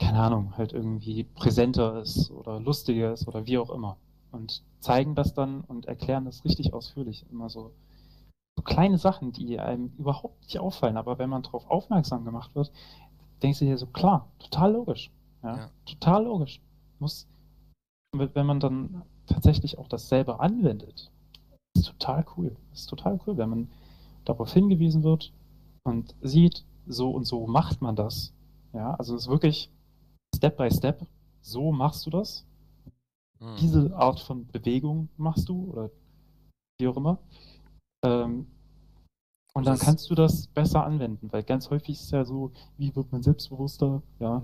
[0.00, 3.96] keine Ahnung, halt irgendwie präsenter ist oder lustiger ist oder wie auch immer.
[4.32, 7.24] Und zeigen das dann und erklären das richtig ausführlich.
[7.30, 7.72] Immer so
[8.56, 12.72] so kleine Sachen, die einem überhaupt nicht auffallen, aber wenn man drauf aufmerksam gemacht wird,
[13.42, 15.70] denkst du dir so: „Klar, total logisch.“ Ja, Ja.
[15.86, 16.60] total logisch.
[17.00, 17.28] Muss
[18.12, 21.10] we wenn man dann tatsächlich auch das selber anwendet,
[21.76, 22.56] ist total cool.
[22.72, 23.70] Ist total cool, wenn man
[24.24, 25.32] darauf hingewiesen wird
[25.84, 28.32] und sieht, so und so macht man das.
[28.72, 29.70] Ja, also, es ist wirklich
[30.34, 31.06] Step by Step,
[31.42, 32.44] so machst du das.
[33.40, 33.56] Mhm.
[33.58, 35.90] Diese Art von Bewegung machst du oder
[36.78, 37.18] wie auch immer.
[38.04, 38.46] Ähm
[39.54, 42.94] und dann kannst du das besser anwenden, weil ganz häufig ist es ja so: „Wie
[42.96, 44.42] wird man selbstbewusster?“ Ja.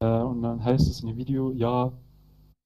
[0.00, 0.20] Ja.
[0.20, 1.92] Äh, und dann heißt es in dem Video: „Ja,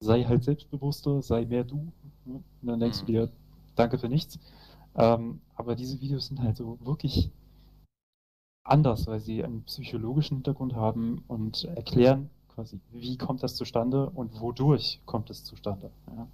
[0.01, 1.93] sei halt selbstbewusster, sei mehr du.“
[2.25, 2.43] Ne?
[2.63, 3.07] Und dann denkst du Mhm.
[3.07, 3.31] dir:
[3.77, 4.39] „Danke für nichts.“
[4.97, 7.31] Ähm, aber diese Videos sind halt so wirklich
[8.65, 14.41] anders, weil sie einen psychologischen Hintergrund haben und erklären quasi, wie kommt das zustande und
[14.41, 16.27] wodurch kommt es zustande, ja.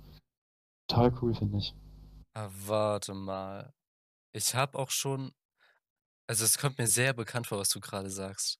[0.88, 1.74] Total cool, finde ich.
[2.34, 3.72] Ah, warte mal.
[4.32, 5.32] Ich habe auch schon
[6.28, 8.58] also, es kommt mir sehr bekannt vor, was du grade sagst.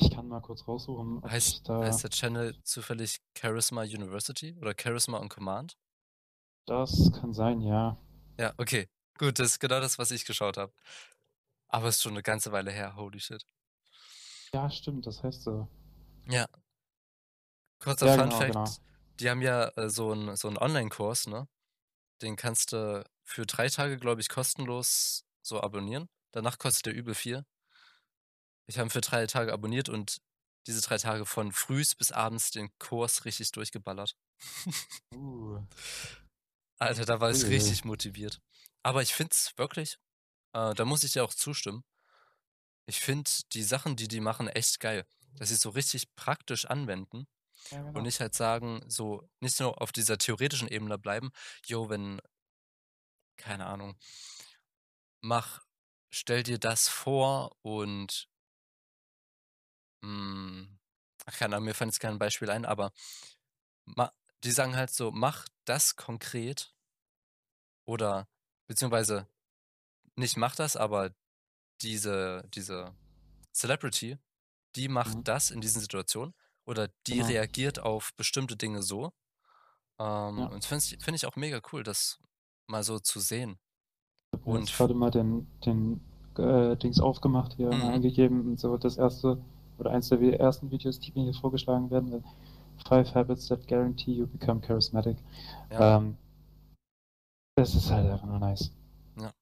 [0.00, 5.18] Ich kann mal kurz raussuchen, Heißt da heißt der Channel zufällig Charisma University oder Charisma
[5.18, 5.74] on Command?
[6.68, 7.96] Das kann sein, ja.
[8.38, 8.88] Ja, okay.
[9.18, 10.72] Gut, das ist genau das, was ich geschaut habe.
[11.68, 13.44] Aber ist schon 'ne ganze Weile her, holy shit.
[14.52, 15.68] Ja, stimmt, das heißt so.
[16.26, 16.46] Ja.
[17.82, 18.74] Kurzer Ja, Fun genau, genau.
[18.74, 18.80] Fact:
[19.20, 21.48] Die haben ja, äh, so 'n so Onlinekurs, ne?
[22.22, 26.08] Den kannst du für 3 Tage, glaube ich, kostenlos so abonnieren.
[26.32, 27.44] Danach kostet der übel viel.
[28.70, 30.22] Ich habe für 3 Tage abonniert und
[30.68, 34.16] diese 3 Tage von frühs bis abends den Kurs richtig durchgeballert.
[35.14, 35.60] Uh.
[36.78, 38.40] Alter, da war ich richtig motiviert.
[38.82, 39.98] Aber ich finde es wirklich
[40.54, 41.84] äh, da muss ich dir auch zustimmen
[42.86, 45.06] ich finde die Sachen, die die machen, echt geil.
[45.36, 47.26] Dass sie's so richtig praktisch anwenden
[47.70, 48.04] Ja, und genau.
[48.04, 51.30] nicht halt sagen so nicht nur auf dieser theoretischen Ebene bleiben:
[51.66, 52.20] „Jo, wenn“
[53.36, 53.96] keine Ahnung
[55.22, 55.62] „mach
[56.10, 58.29] stell dir das vor und“
[60.02, 60.78] hm,
[61.26, 62.92] ach, keine Ahnung, mir fällt jetzt kein Beispiel ein, aber
[64.44, 66.72] die sagen halt so: „Mach das konkret“
[67.88, 68.28] oder
[68.66, 69.28] beziehungsweise
[70.16, 71.12] nicht mach das, aber
[71.82, 72.96] diese diese
[73.54, 74.18] Celebrity,
[74.76, 75.24] die macht Mhm.
[75.24, 76.34] das in diesen Situationen
[76.66, 77.22] oder die Genau.
[77.22, 79.12] reagiert auf bestimmte Dinge so.
[80.00, 80.50] Ähm, Ja.
[80.50, 82.18] und das finde ich ich auch mega cool, das
[82.68, 83.58] mal so zu sehen.
[84.32, 86.00] Habe f grade mal den den,
[86.36, 87.94] äh, Dings aufgemacht hier, mal Mhm.
[87.94, 89.38] eingegeben und so das 1.
[89.80, 92.20] oder eins der ersten Videos, die mir hier vorgeschlagen werden, äh,
[92.88, 95.16] „5 Habits that guarantee you become charismatic.“
[95.70, 95.96] Ja.
[95.96, 96.16] Ähm
[97.56, 98.72] das ist halt einfach nur nice.
[99.20, 99.32] Ja.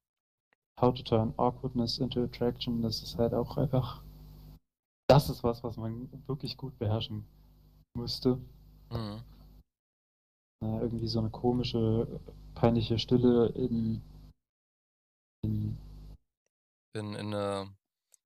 [0.80, 4.02] „How to turn awkwardness into attraction“, das ist halt auch einfach
[5.10, 7.24] das ist was, was man wirklich gut beherrschen
[7.96, 8.38] müsste.
[8.90, 9.22] Mhm.
[10.62, 12.20] Äh, irgendwie so eine komische,
[12.54, 14.02] peinliche Stille in,
[15.42, 15.78] in
[16.96, 17.70] In, in eine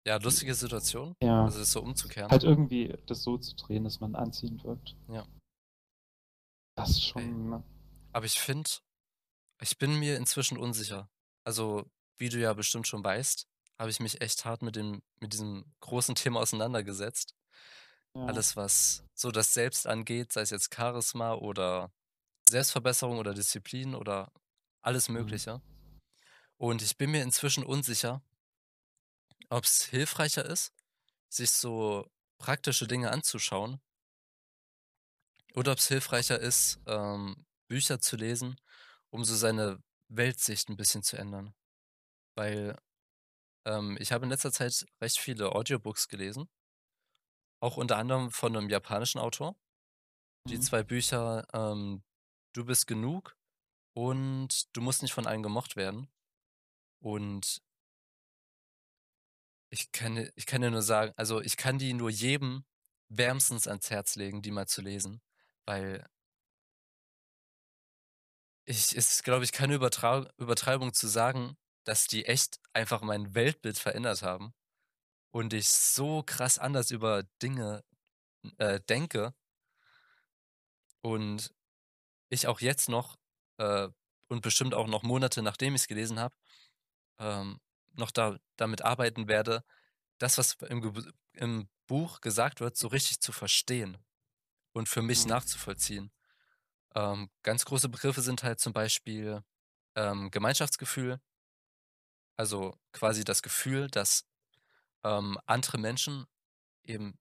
[0.06, 1.16] ja, lustige Situation.
[1.22, 2.30] ja, Also es so umzukehren.
[2.30, 4.96] halt irgendwie das so zu drehen, dass man anziehend wirkt.
[5.08, 5.26] Ja.
[6.76, 7.62] Das ist schon,
[8.12, 8.70] Aber ich finde,
[9.60, 11.10] ich bin mir inzwischen unsicher.
[11.44, 13.46] Also, wie du ja bestimmt schon weißt,
[13.78, 17.34] habe ich mich echt hart mit dem, mit diesem großen Thema auseinandergesetzt.
[18.14, 21.92] ja, Alles, was so das Selbst angeht, sei es jetzt Charisma oder
[22.48, 24.32] Selbstverbesserung oder Disziplin oder
[24.82, 25.14] alles Mhm.
[25.16, 25.62] Mögliche.
[26.58, 28.22] Und ich bin mir inzwischen unsicher,
[29.52, 30.72] ob es hilfreicher ist,
[31.28, 33.80] sich so praktische Dinge anzuschauen
[35.54, 38.56] oder ob es hilfreicher ist, ähm, Bücher zu lesen,
[39.10, 41.54] um so seine Weltsicht ein bisschen zu ändern.
[42.34, 42.78] Weil
[43.66, 46.48] ähm, ich habe in letzter Zeit recht viele Audiobooks gelesen,
[47.60, 49.54] auch unter anderem von einem japanischen Autor.
[50.48, 50.62] Die Mhm.
[50.62, 52.02] zwei Bücher ähm,
[52.54, 53.36] Du bist genug
[53.94, 56.08] und Du musst nicht von allen gemocht werden.
[57.00, 57.62] Und
[59.72, 62.64] ich kann, ich kann dir nur sagen, also ich kann die nur jedem
[63.08, 65.22] wärmstens ans Herz legen, die mal zu lesen,
[65.64, 66.06] weil
[68.66, 73.78] ich ist, glaube ich, keine Übertrau Übertreibung zu sagen, dass die echt einfach mein Weltbild
[73.78, 74.52] verändert haben
[75.32, 77.82] und ich so krass anders über Dinge
[78.58, 79.34] äh, denke.
[81.00, 81.52] Und
[82.28, 83.18] ich auch jetzt noch
[83.58, 83.88] äh,
[84.28, 86.34] und bestimmt auch noch Monate nachdem ich es gelesen habe,
[87.18, 87.58] ähm,
[87.94, 89.64] noch da, damit arbeiten werde,
[90.18, 93.98] das, was im, Ge- im Buch gesagt wird, so richtig zu verstehen
[94.72, 95.26] und für mich Mhm.
[95.26, 96.12] nachzuvollziehen.
[96.94, 99.44] Ähm, ganz große Begriffe sind halt zum Beispiel
[99.96, 101.20] ähm, Gemeinschaftsgefühl,
[102.36, 104.26] also quasi das Gefühl, dass
[105.04, 106.26] ähm, andere Menschen
[106.84, 107.18] eben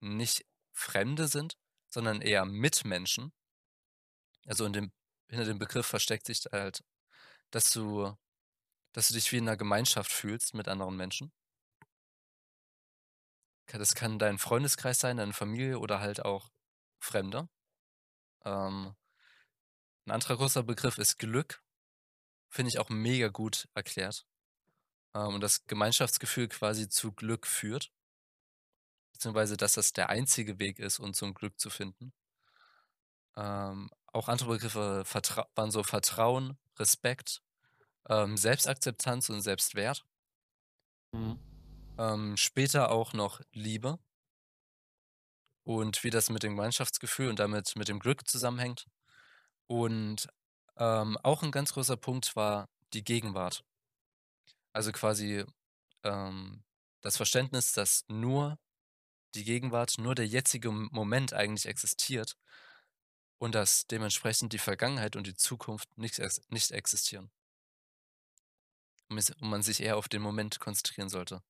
[0.00, 1.58] nicht Fremde sind,
[1.90, 3.32] sondern eher Mitmenschen.
[4.46, 4.92] Also in dem,
[5.28, 6.84] hinter dem Begriff versteckt sich halt,
[7.50, 8.16] dass du,
[8.92, 11.32] dass du dich wie in einer Gemeinschaft fühlst mit anderen Menschen.
[13.66, 16.50] Das kann dein Freundeskreis sein, deine Familie oder halt auch
[16.98, 17.48] Fremde.
[18.44, 18.94] Ähm,
[20.06, 21.62] ein anderer großer Begriff ist Glück.
[22.48, 24.26] Finde ich auch mega gut erklärt.
[25.14, 27.92] Ähm, und das Gemeinschaftsgefühl quasi zu Glück führt.
[29.12, 32.12] Beziehungsweise, dass das der einzige Weg ist, um zum Glück zu finden.
[33.36, 35.04] Ähm, auch andere Begriffe
[35.54, 37.42] waren so Vertrauen, Respekt,
[38.08, 40.04] ähm, Selbstakzeptanz und Selbstwert.
[41.12, 41.38] Mhm.
[41.98, 43.98] Ähm, später auch noch Liebe
[45.64, 48.86] und wie das mit dem Gemeinschaftsgefühl und damit mit dem Glück zusammenhängt.
[49.66, 50.28] Und
[50.76, 53.64] ähm, auch ein ganz großer Punkt war die Gegenwart.
[54.72, 55.44] Also quasi
[56.04, 56.64] ähm,
[57.02, 58.58] das Verständnis, dass nur
[59.34, 62.36] die Gegenwart, nur der jetzige Moment eigentlich existiert
[63.38, 67.30] und dass dementsprechend die Vergangenheit und die Zukunft nicht, ex nicht existieren.
[69.10, 71.42] Und man sich eher auf den Moment konzentrieren sollte.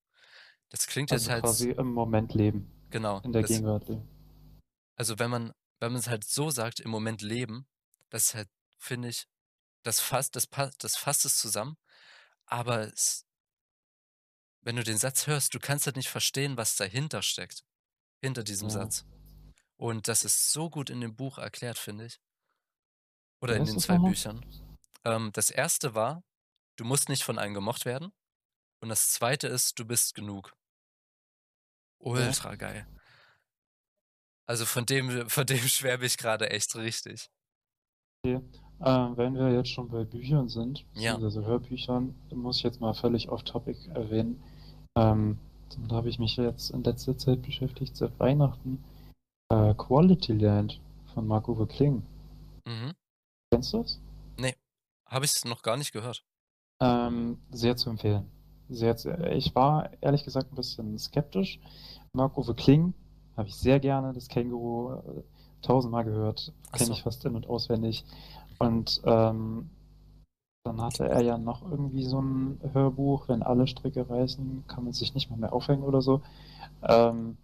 [0.71, 4.09] Das klingt jetzt Also halt, quasi im Moment leben, genau, in der das, Gegenwart leben.
[4.97, 7.67] also wenn man, wenn man es halt so sagt, im Moment leben,
[8.11, 9.27] das ist halt, finde ich,
[9.83, 11.77] das fasst, das, pa- das fasst es zusammen,
[12.47, 13.27] aber es,
[14.63, 17.65] wenn du den Satz hörst, du kannst halt nicht verstehen, was dahinter steckt,
[18.23, 18.71] hinter diesem Ja.
[18.71, 19.05] Satz.
[19.77, 22.21] Und das ist so gut in dem Buch erklärt, finde ich.
[23.43, 23.99] Oder Wie in den zwei?
[23.99, 24.47] Büchern.
[25.05, 26.23] Ähm, das erste war,
[26.81, 28.11] du musst nicht von allen gemocht werden.
[28.83, 30.55] Und das zweite ist, du bist genug.
[31.99, 32.87] Ultra geil.
[34.47, 37.31] Also von dem, von dem schwärme ich gerade echt richtig.
[38.25, 38.41] Okay.
[38.83, 41.13] Ähm, wenn wir jetzt schon bei Büchern sind, Ja.
[41.13, 44.43] beziehungsweise Hörbüchern, muss ich jetzt mal völlig off-topic erwähnen.
[44.97, 45.39] Ähm,
[45.69, 48.83] damit habe ich mich jetzt in letzter Zeit beschäftigt, seit Weihnachten.
[49.53, 50.81] Äh, Quality Land
[51.13, 52.03] von Marc-Uwe Kling.
[52.67, 52.95] Mhm.
[53.53, 54.01] Kennst du das?
[55.07, 56.25] Habe ich es noch gar nicht gehört.
[56.81, 58.27] Ähm, sehr zu empfehlen.
[58.69, 61.61] Sehr zu, ich war ehrlich gesagt ein bisschen skeptisch.
[62.13, 62.95] Marc-Uwe Kling
[63.37, 65.23] habe ich sehr gerne, das Känguru, äh,
[65.63, 66.93] tausendmal gehört, kenne so.
[66.93, 68.05] ich fast in- und auswendig.
[68.59, 69.71] Und ähm,
[70.65, 74.93] dann hatte er ja noch irgendwie so ein Hörbuch, wenn alle Stricke reißen, kann man
[74.93, 76.23] sich nicht mal mehr aufhängen oder so.
[76.83, 77.37] Ähm,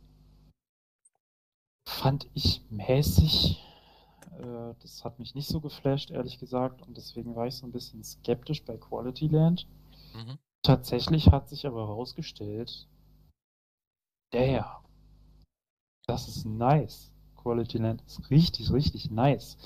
[1.88, 3.65] fand ich mäßig.
[4.38, 6.82] Äh, das hat mich nicht so geflasht, ehrlich gesagt.
[6.86, 9.66] Und deswegen war ich so ein bisschen skeptisch bei Quality Land.
[10.14, 10.38] Mhm.
[10.62, 12.86] Tatsächlich hat sich aber herausgestellt,
[14.32, 14.80] der,
[16.06, 17.12] das ist nice.
[17.36, 19.56] Quality Land ist richtig, richtig nice.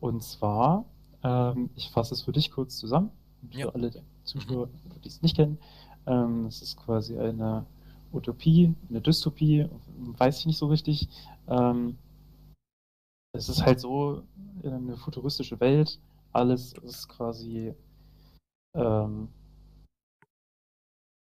[0.00, 0.84] Und zwar,
[1.22, 3.10] ähm, ich fasse es für dich kurz zusammen,
[3.50, 3.68] für Ja.
[3.68, 3.90] alle
[4.24, 4.68] Zuschauer,
[5.04, 5.58] die es nicht kennen.
[6.06, 7.64] Ähm, es ist quasi eine
[8.12, 9.68] Utopie, eine Dystopie,
[10.18, 11.08] weiß ich nicht so richtig.
[11.46, 11.96] Ähm,
[13.32, 14.22] es ist halt so
[14.64, 16.00] eine futuristische Welt,
[16.32, 17.74] alles ist quasi
[18.74, 19.28] ähm,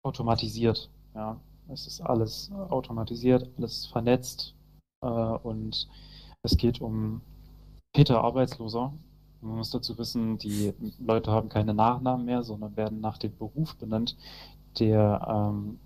[0.03, 0.91] automatisiert.
[1.15, 4.55] Ja, es ist alles automatisiert, alles vernetzt
[5.03, 5.89] äh, und
[6.43, 7.21] es geht um
[7.93, 8.93] Peter Arbeitsloser.
[9.43, 13.77] Man muss dazu wissen, die Leute haben keine Nachnamen mehr, sondern werden nach dem Beruf
[13.77, 14.17] benannt,
[14.79, 15.79] der ähm,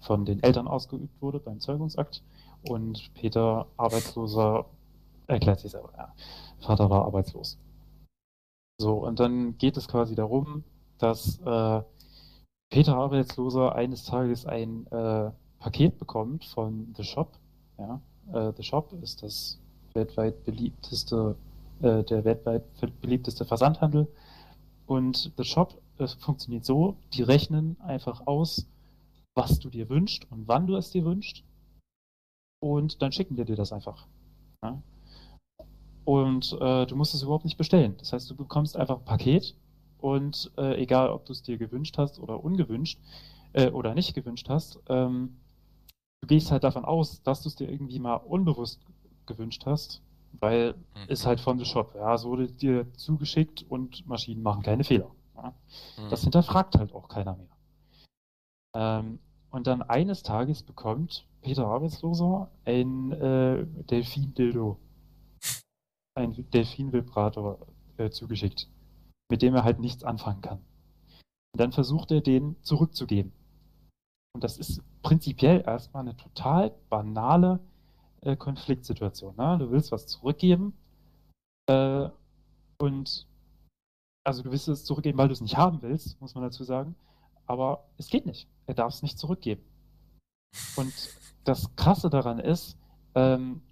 [0.00, 2.22] von den Eltern ausgeübt wurde beim Zeugungsakt.
[2.68, 4.66] Und Peter Arbeitsloser
[5.26, 6.12] erklärt sich selber, ja.
[6.60, 7.58] Vater war arbeitslos.
[8.78, 10.64] So, und dann geht es quasi darum,
[10.98, 11.82] dass äh,
[12.70, 17.38] Peter Arbeitsloser eines Tages ein äh, Paket bekommt von The Shop.
[17.78, 18.00] Ja,
[18.32, 19.58] äh, The Shop ist das
[19.94, 21.36] weltweit beliebteste,
[21.80, 22.64] äh, der weltweit
[23.00, 24.08] beliebteste Versandhandel.
[24.86, 28.66] Und The Shop das funktioniert so, die rechnen einfach aus,
[29.34, 31.44] was du dir wünschst und wann du es dir wünschst.
[32.60, 34.06] Und dann schicken wir dir das einfach.
[34.62, 34.82] Ja?
[36.04, 37.94] Und äh, du musst es überhaupt nicht bestellen.
[37.98, 39.54] Das heißt, du bekommst einfach ein Paket
[39.98, 42.98] und äh, egal, ob du es dir gewünscht hast oder ungewünscht
[43.52, 45.36] äh, oder nicht gewünscht hast, ähm,
[46.20, 48.80] du gehst halt davon aus, dass du es dir irgendwie mal unbewusst
[49.26, 50.02] gewünscht hast,
[50.40, 51.08] weil mhm.
[51.08, 51.94] ist halt von The Shop.
[51.94, 55.10] Ja, es wurde dir zugeschickt und Maschinen machen keine Fehler.
[55.36, 55.54] Ja?
[55.98, 56.10] Mhm.
[56.10, 57.46] Das hinterfragt halt auch keiner mehr.
[58.74, 59.18] Ähm,
[59.50, 64.78] und dann eines Tages bekommt Peter Arbeitsloser ein äh, Delfin-Dildo,
[66.14, 68.68] ein Delfin-Vibrator äh, zugeschickt
[69.32, 70.58] mit dem er halt nichts anfangen kann.
[71.54, 73.32] Und dann versucht er, den zurückzugeben.
[74.34, 77.58] Und das ist prinzipiell erstmal eine total banale
[78.20, 79.34] äh, Konfliktsituation.
[79.36, 79.56] Ne?
[79.58, 80.74] Du willst was zurückgeben
[81.66, 82.10] äh,
[82.78, 83.26] und
[84.22, 86.94] also du willst es zurückgeben, weil du es nicht haben willst, muss man dazu sagen.
[87.46, 88.48] Aber es geht nicht.
[88.66, 89.62] Er darf es nicht zurückgeben.
[90.76, 90.92] Und
[91.44, 92.76] das Krasse daran ist,
[93.14, 93.62] ähm,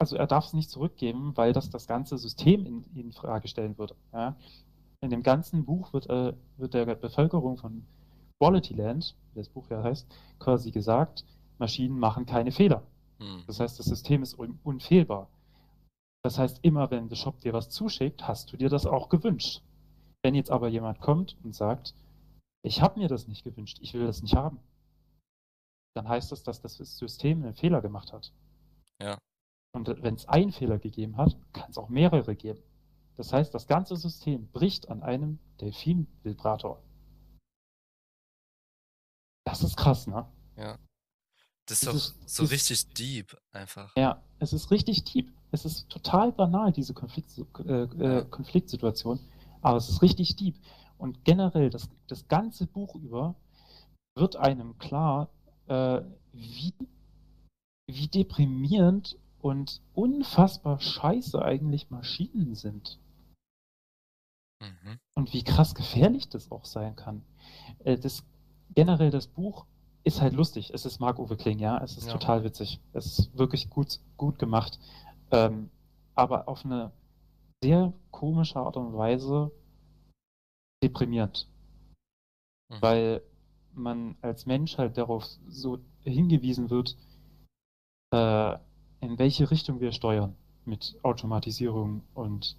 [0.00, 3.76] also er darf es nicht zurückgeben, weil das das ganze System in, in Frage stellen
[3.76, 3.94] würde.
[4.12, 4.34] Ja?
[5.02, 7.84] In dem ganzen Buch wird, äh, wird der Bevölkerung von
[8.38, 11.26] Quality Land, wie das Buch ja heißt, quasi gesagt,
[11.58, 12.82] Maschinen machen keine Fehler.
[13.18, 13.44] Hm.
[13.46, 15.28] Das heißt, das System ist un unfehlbar.
[16.22, 19.62] Das heißt, immer wenn der Shop dir was zuschickt, hast du dir das auch gewünscht.
[20.22, 21.94] Wenn jetzt aber jemand kommt und sagt,
[22.62, 24.60] ich habe mir das nicht gewünscht, ich will das nicht haben,
[25.94, 28.32] dann heißt das, dass das System einen Fehler gemacht hat.
[29.02, 29.18] Ja.
[29.72, 32.62] Und wenn es einen Fehler gegeben hat, kann es auch mehrere geben.
[33.16, 36.82] Das heißt, das ganze System bricht an einem Delfin-Vibrator.
[39.44, 40.26] Das ist krass, ne?
[40.56, 40.78] Ja.
[41.66, 43.94] Das ist doch ist, so ist, richtig deep einfach.
[43.96, 45.30] Ja, es ist richtig deep.
[45.52, 47.30] Es ist total banal, diese Konflikt,
[47.66, 49.20] äh, äh, Konfliktsituation,
[49.62, 50.56] aber es ist richtig deep.
[50.98, 53.34] Und generell, das, das ganze Buch über
[54.14, 55.30] wird einem klar,
[55.66, 56.02] äh,
[56.32, 56.74] wie,
[57.86, 62.98] wie deprimierend und unfassbar scheiße eigentlich Maschinen sind.
[64.60, 64.98] Mhm.
[65.14, 67.22] Und wie krass gefährlich das auch sein kann.
[67.84, 68.24] Äh, das,
[68.74, 69.66] generell das Buch
[70.04, 70.70] ist halt lustig.
[70.72, 71.82] Es ist Marc-Uwe Kling, ja.
[71.82, 72.12] Es ist ja.
[72.12, 72.80] total witzig.
[72.92, 74.78] Es ist wirklich gut, gut gemacht.
[75.30, 75.70] Ähm,
[76.14, 76.92] aber auf eine
[77.62, 79.50] sehr komische Art und Weise
[80.82, 81.48] deprimierend.
[82.68, 82.76] Mhm.
[82.82, 83.22] Weil
[83.72, 86.96] man als Mensch halt darauf so hingewiesen wird,
[88.12, 88.58] äh,
[89.00, 90.34] in welche Richtung wir steuern
[90.64, 92.56] mit Automatisierung und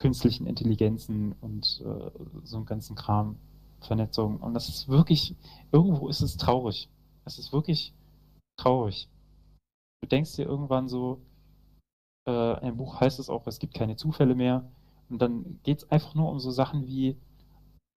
[0.00, 2.10] künstlichen Intelligenzen und äh,
[2.42, 3.36] so einem ganzen Kram,
[3.80, 4.38] Vernetzung.
[4.38, 5.36] Und das ist wirklich,
[5.70, 6.88] irgendwo ist es traurig.
[7.24, 7.94] Es ist wirklich
[8.56, 9.08] traurig.
[10.02, 11.20] Du denkst dir irgendwann so,
[12.28, 14.68] äh, im Buch heißt es auch, es gibt keine Zufälle mehr.
[15.08, 17.16] Und dann geht es einfach nur um so Sachen wie,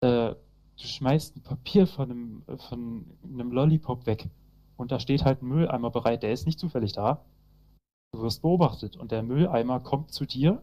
[0.01, 0.35] äh,
[0.77, 4.29] du schmeißt ein Papier von einem, von einem Lollipop weg
[4.75, 7.23] und da steht halt ein Mülleimer bereit, der ist nicht zufällig da,
[8.13, 10.61] Du wirst beobachtet und der Mülleimer kommt zu dir,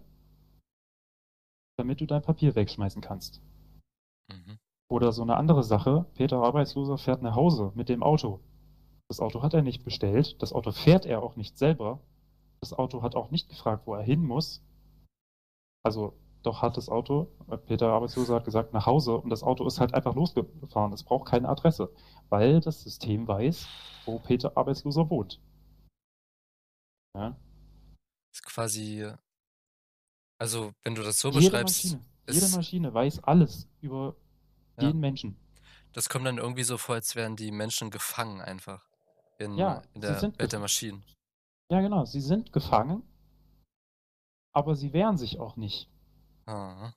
[1.76, 3.42] damit du dein Papier wegschmeißen kannst.
[4.28, 4.58] Mhm.
[4.88, 8.40] Oder so eine andere Sache, Peter Arbeitsloser fährt nach Hause mit dem Auto.
[9.08, 12.00] Das Auto hat er nicht bestellt, das Auto fährt er auch nicht selber.
[12.60, 14.62] Das Auto hat auch nicht gefragt, wo er hin muss.
[15.82, 17.26] Also doch hat das Auto,
[17.66, 20.92] Peter Arbeitsloser hat gesagt, nach Hause und das Auto ist halt einfach losgefahren.
[20.92, 21.90] Es braucht keine Adresse,
[22.28, 23.66] weil das System weiß,
[24.06, 25.40] wo Peter Arbeitsloser wohnt.
[27.16, 27.36] Ja.
[28.32, 29.10] Ist quasi,
[30.38, 34.16] also wenn du das so Jede beschreibst, Maschine, jede Maschine weiß alles über
[34.78, 35.36] ja, jeden Menschen.
[35.92, 38.86] das kommt dann irgendwie so vor, als wären die Menschen gefangen einfach
[39.38, 41.04] in, Ja, in der Welt der Maschinen.
[41.70, 43.02] ja genau, sie sind gefangen,
[44.52, 45.90] aber sie wehren sich auch nicht.
[46.46, 46.92] Ah.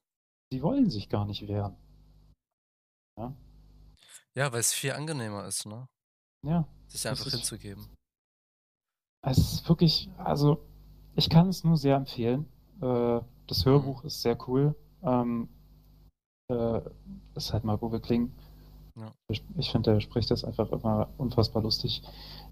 [0.52, 1.76] Sie wollen sich gar nicht wehren.
[3.18, 3.36] Ja.
[4.36, 5.88] Ja, weil es viel angenehmer ist, ne?
[6.46, 6.68] Ja.
[6.88, 7.90] Sich einfach hinzugeben.
[9.26, 10.60] Es ist wirklich, also
[11.16, 12.46] ich kann es nur sehr empfehlen.
[12.82, 14.76] Äh, das Hörbuch ist sehr cool.
[15.02, 15.48] Ähm,
[16.50, 16.82] äh,
[17.36, 18.32] ist halt Marco Wickling.
[18.96, 19.12] Ja.
[19.58, 22.04] Ich finde, der spricht das einfach immer unfassbar lustig.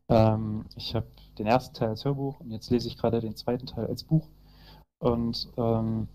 [0.10, 1.08] Ähm, ich habe
[1.38, 4.28] den ersten Teil als Hörbuch und jetzt lese ich gerade den zweiten Teil als Buch.
[5.00, 6.08] Und ähm,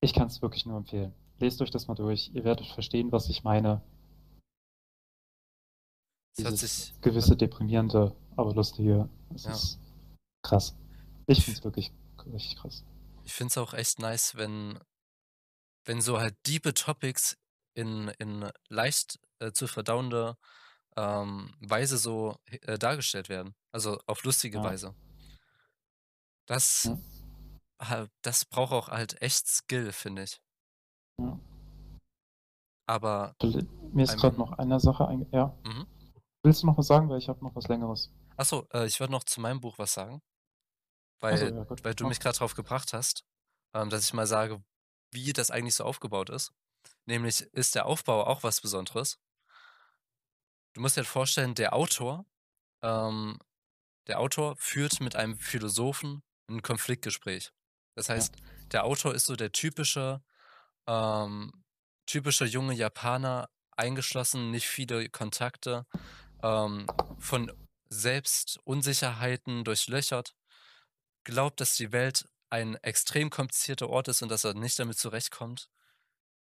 [0.00, 1.14] ich kann es wirklich nur empfehlen.
[1.38, 2.30] Lest euch das mal durch.
[2.34, 3.80] Ihr werdet verstehen, was ich meine.
[6.36, 9.08] Dieses gewisse deprimierende, aber lustige.
[9.34, 9.52] Es ja.
[9.52, 9.78] ist
[10.42, 10.74] krass.
[11.26, 11.92] Ich finde es wirklich
[12.26, 12.84] richtig krass.
[13.24, 14.78] Ich finde es auch echt nice, wenn,
[15.84, 17.36] wenn so halt diebe Topics
[17.74, 20.36] in, in leicht äh, zu verdauende
[20.96, 23.54] ähm, Weise so äh, dargestellt werden.
[23.72, 24.64] Also auf lustige ja.
[24.64, 24.94] Weise.
[26.46, 26.90] Das,
[27.80, 28.06] ja.
[28.22, 30.40] das braucht auch halt echt Skill, finde ich.
[31.18, 31.38] Ja.
[32.86, 33.36] Aber.
[33.92, 35.56] Mir ist gerade noch eine Sache eingefallen.
[35.64, 35.70] Ja.
[35.70, 35.86] Mhm.
[36.42, 37.08] Willst du noch was sagen?
[37.08, 38.10] Weil ich habe noch was Längeres.
[38.36, 40.22] Achso, äh, ich würde noch zu meinem Buch was sagen.
[41.20, 43.24] Weil, so, ja, weil du mich gerade drauf gebracht hast,
[43.74, 44.62] ähm, dass ich mal sage,
[45.12, 46.52] wie das eigentlich so aufgebaut ist.
[47.06, 49.20] Nämlich ist der Aufbau auch was Besonderes.
[50.72, 52.26] Du musst dir halt vorstellen, der Autor,
[52.82, 53.38] ähm,
[54.08, 57.52] der Autor führt mit einem Philosophen ein Konfliktgespräch.
[57.94, 58.46] Das heißt, ja.
[58.72, 60.22] der Autor ist so der typische,
[60.86, 61.52] ähm,
[62.06, 65.86] typische junge Japaner, eingeschlossen, nicht viele Kontakte,
[66.42, 66.86] ähm,
[67.18, 67.52] von
[67.88, 70.34] Selbstunsicherheiten durchlöchert,
[71.24, 75.68] glaubt, dass die Welt ein extrem komplizierter Ort ist und dass er nicht damit zurechtkommt,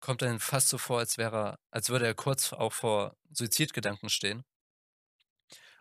[0.01, 4.45] kommt dann fast so vor, als wäre als würde er kurz auch vor Suizidgedanken stehen.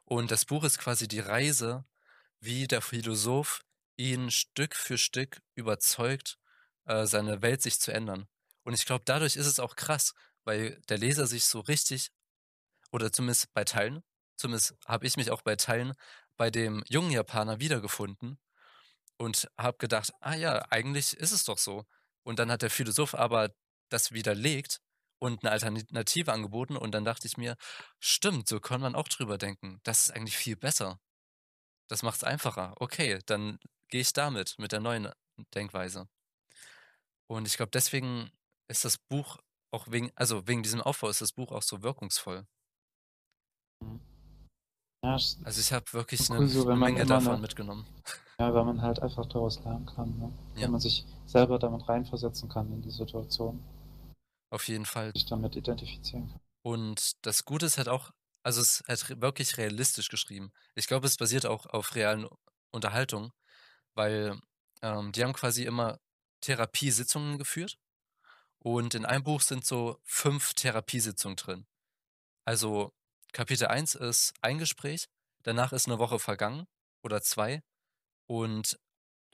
[0.04, 1.86] Und das Buch ist quasi die Reise,
[2.40, 3.62] wie der Philosoph
[3.96, 6.38] ihn Stück für Stück überzeugt,
[6.86, 8.28] äh, seine Welt sich zu ändern.
[8.64, 12.12] Und ich glaube, dadurch ist es auch krass, weil der Leser sich so richtig,
[12.92, 14.04] oder zumindest bei Teilen,
[14.38, 15.94] zumindest habe ich mich auch bei Teilen
[16.38, 18.40] bei dem jungen Japaner wiedergefunden
[19.18, 21.86] und habe gedacht, ah ja, eigentlich ist es doch so.
[22.24, 23.50] Und dann hat der Philosoph aber
[23.90, 24.82] das widerlegt
[25.20, 27.58] und eine Alternative angeboten und dann dachte ich mir,
[28.00, 29.80] stimmt, so kann man auch drüber denken.
[29.84, 31.00] Das ist eigentlich viel besser.
[31.90, 32.76] Das macht es einfacher.
[32.80, 33.60] Okay, dann
[33.90, 35.12] gehe ich damit, mit der neuen
[35.54, 36.08] Denkweise.
[37.28, 38.32] Und ich glaube, deswegen
[38.68, 39.38] ist das Buch
[39.72, 42.48] auch wegen, also wegen diesem Aufbau ist das Buch auch so wirkungsvoll.
[45.04, 47.86] Ja, also ich habe wirklich cool, eine, so, eine Menge davon eine, mitgenommen.
[48.38, 50.32] Ja, weil man halt einfach daraus lernen kann, ne?
[50.56, 50.64] ja.
[50.64, 53.64] wenn man sich selber damit reinversetzen kann in die Situation.
[54.50, 55.12] Auf jeden Fall.
[55.14, 56.40] Sich damit identifizieren kann.
[56.64, 58.12] Und das Gute ist halt auch,
[58.44, 60.52] also es halt wirklich realistisch geschrieben.
[60.76, 62.28] Ich glaube, es basiert auch auf realen
[62.72, 63.32] Unterhaltungen,
[63.96, 64.40] weil
[64.82, 66.00] ähm, die haben quasi immer
[66.42, 67.78] Therapiesitzungen geführt
[68.60, 71.68] und in einem Buch sind so fünf Therapiesitzungen drin.
[72.46, 72.94] Also
[73.32, 75.08] Kapitel 1 ist ein Gespräch,
[75.44, 76.68] danach ist eine Woche vergangen
[77.04, 77.62] oder zwei
[78.28, 78.80] und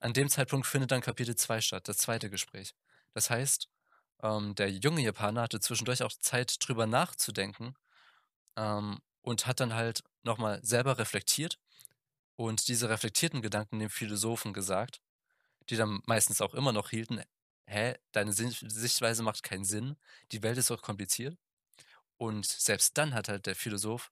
[0.01, 2.75] an dem Zeitpunkt findet dann Kapitel 2 statt, das zweite Gespräch.
[3.13, 3.69] Das heißt,
[4.21, 7.75] ähm, der junge Japaner hatte zwischendurch auch Zeit, drüber nachzudenken
[8.57, 11.59] ähm, und hat dann halt nochmal selber reflektiert
[12.35, 15.01] und diese reflektierten Gedanken dem Philosophen gesagt,
[15.69, 17.21] die dann meistens auch immer noch hielten,
[17.65, 19.95] hä, deine Sichtweise macht keinen Sinn,
[20.31, 21.37] die Welt ist doch kompliziert.
[22.17, 24.11] Und selbst dann hat halt der Philosoph,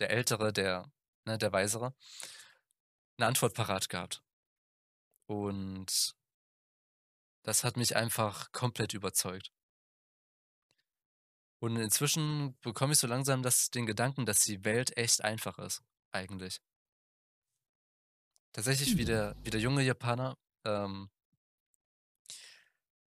[0.00, 0.90] der Ältere, der,
[1.26, 1.94] ne, der Weisere,
[3.16, 4.22] eine Antwort parat gehabt.
[5.26, 6.14] Und
[7.44, 9.52] das hat mich einfach komplett überzeugt.
[11.62, 15.82] Und inzwischen bekomme ich so langsam das, den Gedanken, dass die Welt echt einfach ist,
[16.12, 16.60] eigentlich.
[18.52, 19.06] Tatsächlich, wie hm.
[19.06, 21.10] der, wie der junge Japaner, ähm,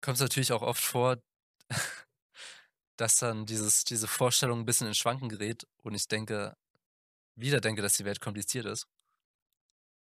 [0.01, 1.23] kommt es natürlich auch oft vor,
[2.97, 6.57] dass dann dieses, diese Vorstellung ein bisschen in Schwanken gerät und ich denke,
[7.37, 8.87] wieder denke, dass die Welt kompliziert ist.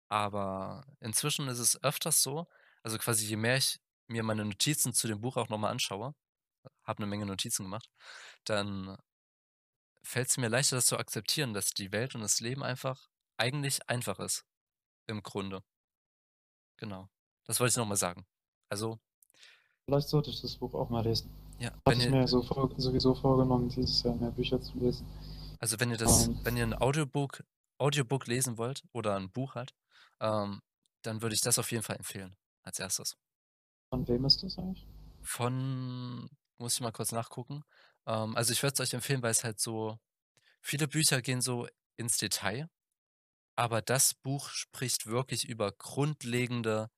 [0.09, 2.47] Aber inzwischen ist es öfters so,
[2.83, 6.13] also quasi je mehr ich mir meine Notizen zu dem Buch auch nochmal anschaue,
[6.83, 7.89] habe eine Menge Notizen gemacht,
[8.45, 8.97] dann
[10.03, 13.07] fällt es mir leichter, das zu akzeptieren, dass die Welt und das Leben einfach
[13.37, 14.45] eigentlich einfach ist.
[15.07, 15.63] Im Grunde.
[16.77, 17.09] Genau.
[17.45, 18.25] Das wollte ich nochmal sagen.
[18.69, 18.99] Also
[19.85, 21.29] Vielleicht sollte ich das Buch auch mal lesen.
[21.61, 25.05] Ja, Habe ich mir so vor, sowieso vorgenommen, dieses Jahr mehr Bücher zu lesen.
[25.59, 26.39] Also wenn ihr das, um, ähm.
[26.43, 27.43] wenn ihr ein Audiobook,
[27.77, 29.71] Audiobook lesen wollt oder ein Buch halt,
[30.19, 30.61] ähm,
[31.03, 33.15] dann würde ich das auf jeden Fall empfehlen, als erstes.
[33.91, 34.87] Von wem ist das eigentlich?
[35.21, 37.63] Von, muss ich mal kurz nachgucken.
[38.07, 39.99] Ähm, also ich würde es euch empfehlen, weil es halt so,
[40.61, 42.69] viele Bücher gehen so ins Detail,
[43.55, 46.89] aber das Buch spricht wirklich über grundlegende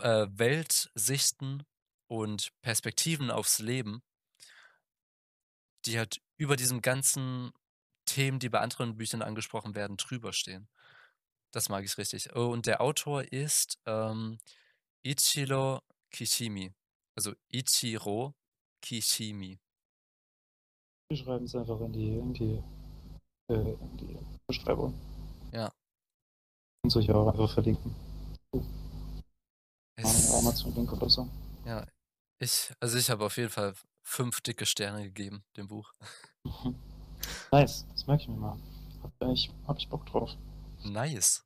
[0.00, 1.64] äh, Weltsichten
[2.08, 4.02] und Perspektiven aufs Leben,
[5.84, 7.52] die halt über diesen ganzen
[8.04, 10.68] Themen, die bei anderen Büchern angesprochen werden, drüber stehen.
[11.52, 12.34] Das mag ich richtig.
[12.34, 14.38] Oh, und der Autor ist ähm,
[15.02, 15.80] Ichiro
[16.10, 16.74] Kishimi.
[17.16, 18.34] Also Ichiro
[18.82, 19.58] Kishimi.
[21.10, 22.62] Wir schreiben es einfach in die, in die,
[23.50, 24.94] äh, in die Beschreibung.
[25.52, 25.72] Ja.
[26.84, 27.94] Und sich auch einfach verlinken.
[29.96, 31.28] Es, Amazon-Link oder so.
[31.64, 31.86] ja,
[32.38, 35.92] ich, also ich habe auf jeden Fall fünf dicke Sterne gegeben, dem Buch.
[37.52, 38.58] Nice, das merke ich mir mal.
[39.02, 40.30] Hab ich, hab ich Bock drauf.
[40.84, 41.44] Nice.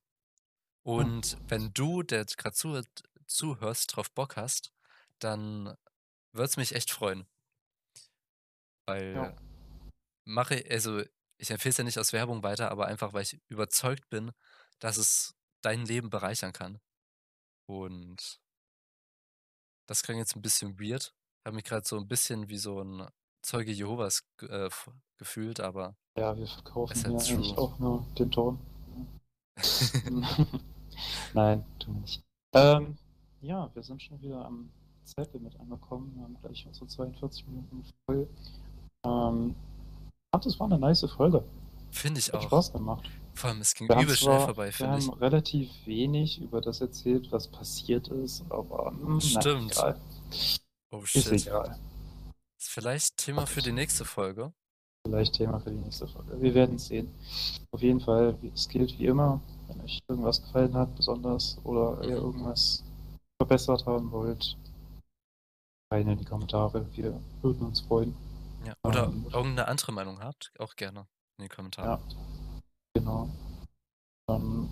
[0.84, 2.82] Und wenn du, der gerade zu,
[3.26, 4.72] zuhörst, drauf Bock hast,
[5.18, 5.76] dann
[6.32, 7.26] würde es mich echt freuen.
[8.86, 9.36] Weil Ja.
[10.24, 11.02] mache, also
[11.38, 14.32] ich empfehle es ja nicht aus Werbung weiter, aber einfach, weil ich überzeugt bin,
[14.78, 16.80] dass es dein Leben bereichern kann.
[17.66, 18.41] Und
[19.92, 21.14] das klingt jetzt ein bisschen weird.
[21.40, 23.06] Ich habe mich gerade so ein bisschen wie so ein
[23.42, 24.70] Zeuge Jehovas äh,
[25.18, 28.58] gefühlt, aber Ja, wir verkaufen hier halt eigentlich auch nur den Ton.
[31.34, 32.22] Nein, tun wir nicht.
[32.54, 32.96] Ähm,
[33.42, 34.70] ja, wir sind schon wieder am
[35.04, 36.14] Zeitlimit angekommen.
[36.14, 38.26] Wir haben gleich unsere 42 Minuten voll.
[39.04, 39.54] Ähm,
[40.30, 41.44] das war eine nice Folge.
[41.90, 42.42] finde ich Hat auch.
[42.44, 43.10] Spaß gemacht.
[43.34, 45.08] Vor allem, es ging Wir übel schnell zwar, vorbei, wir finde ich.
[45.08, 49.72] haben relativ wenig über das erzählt, was passiert ist, aber hm, na, Stimmt.
[49.72, 50.00] egal.
[50.90, 51.32] Oh Ist shit.
[51.46, 51.78] egal.
[52.58, 54.52] Ist vielleicht Thema für die nächste Folge.
[55.06, 56.40] Vielleicht Thema für die nächste Folge.
[56.40, 57.12] Wir werden sehen.
[57.72, 62.10] Auf jeden Fall, es gilt wie immer, wenn euch irgendwas gefallen hat, besonders, oder ihr
[62.18, 62.26] Mhm.
[62.26, 62.84] irgendwas
[63.40, 64.56] verbessert haben wollt,
[65.90, 66.86] rein in die Kommentare.
[66.94, 68.14] Wir würden uns freuen.
[68.64, 68.74] Ja.
[68.84, 71.06] Oder Ähm, irgendeine andere Meinung habt, auch gerne
[71.38, 71.88] in die Kommentare.
[71.88, 72.00] Ja,
[72.94, 73.28] genau.
[74.26, 74.68] Dann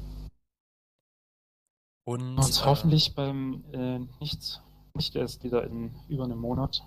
[2.05, 4.63] Und uns äh, hoffentlich beim äh, nicht,
[4.95, 6.83] nicht erst wieder in über einem Monat.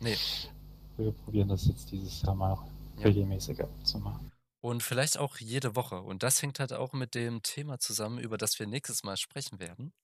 [0.00, 0.16] Nee.
[0.96, 2.58] Wir probieren das jetzt dieses Jahr mal
[2.98, 3.04] Ja.
[3.04, 4.30] regelmäßiger zu machen.
[4.62, 6.02] Und vielleicht auch jede Woche.
[6.02, 9.58] Und das hängt halt auch mit dem Thema zusammen, über das wir nächstes Mal sprechen
[9.58, 9.94] werden.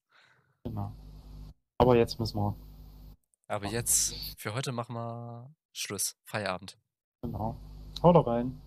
[0.64, 0.92] Genau.
[1.76, 2.56] Aber jetzt müssen wir,
[3.48, 6.16] Aber jetzt, für heute machen wir Schluss.
[6.24, 6.78] Feierabend.
[7.20, 7.56] genau.
[8.02, 8.58] Haut rein.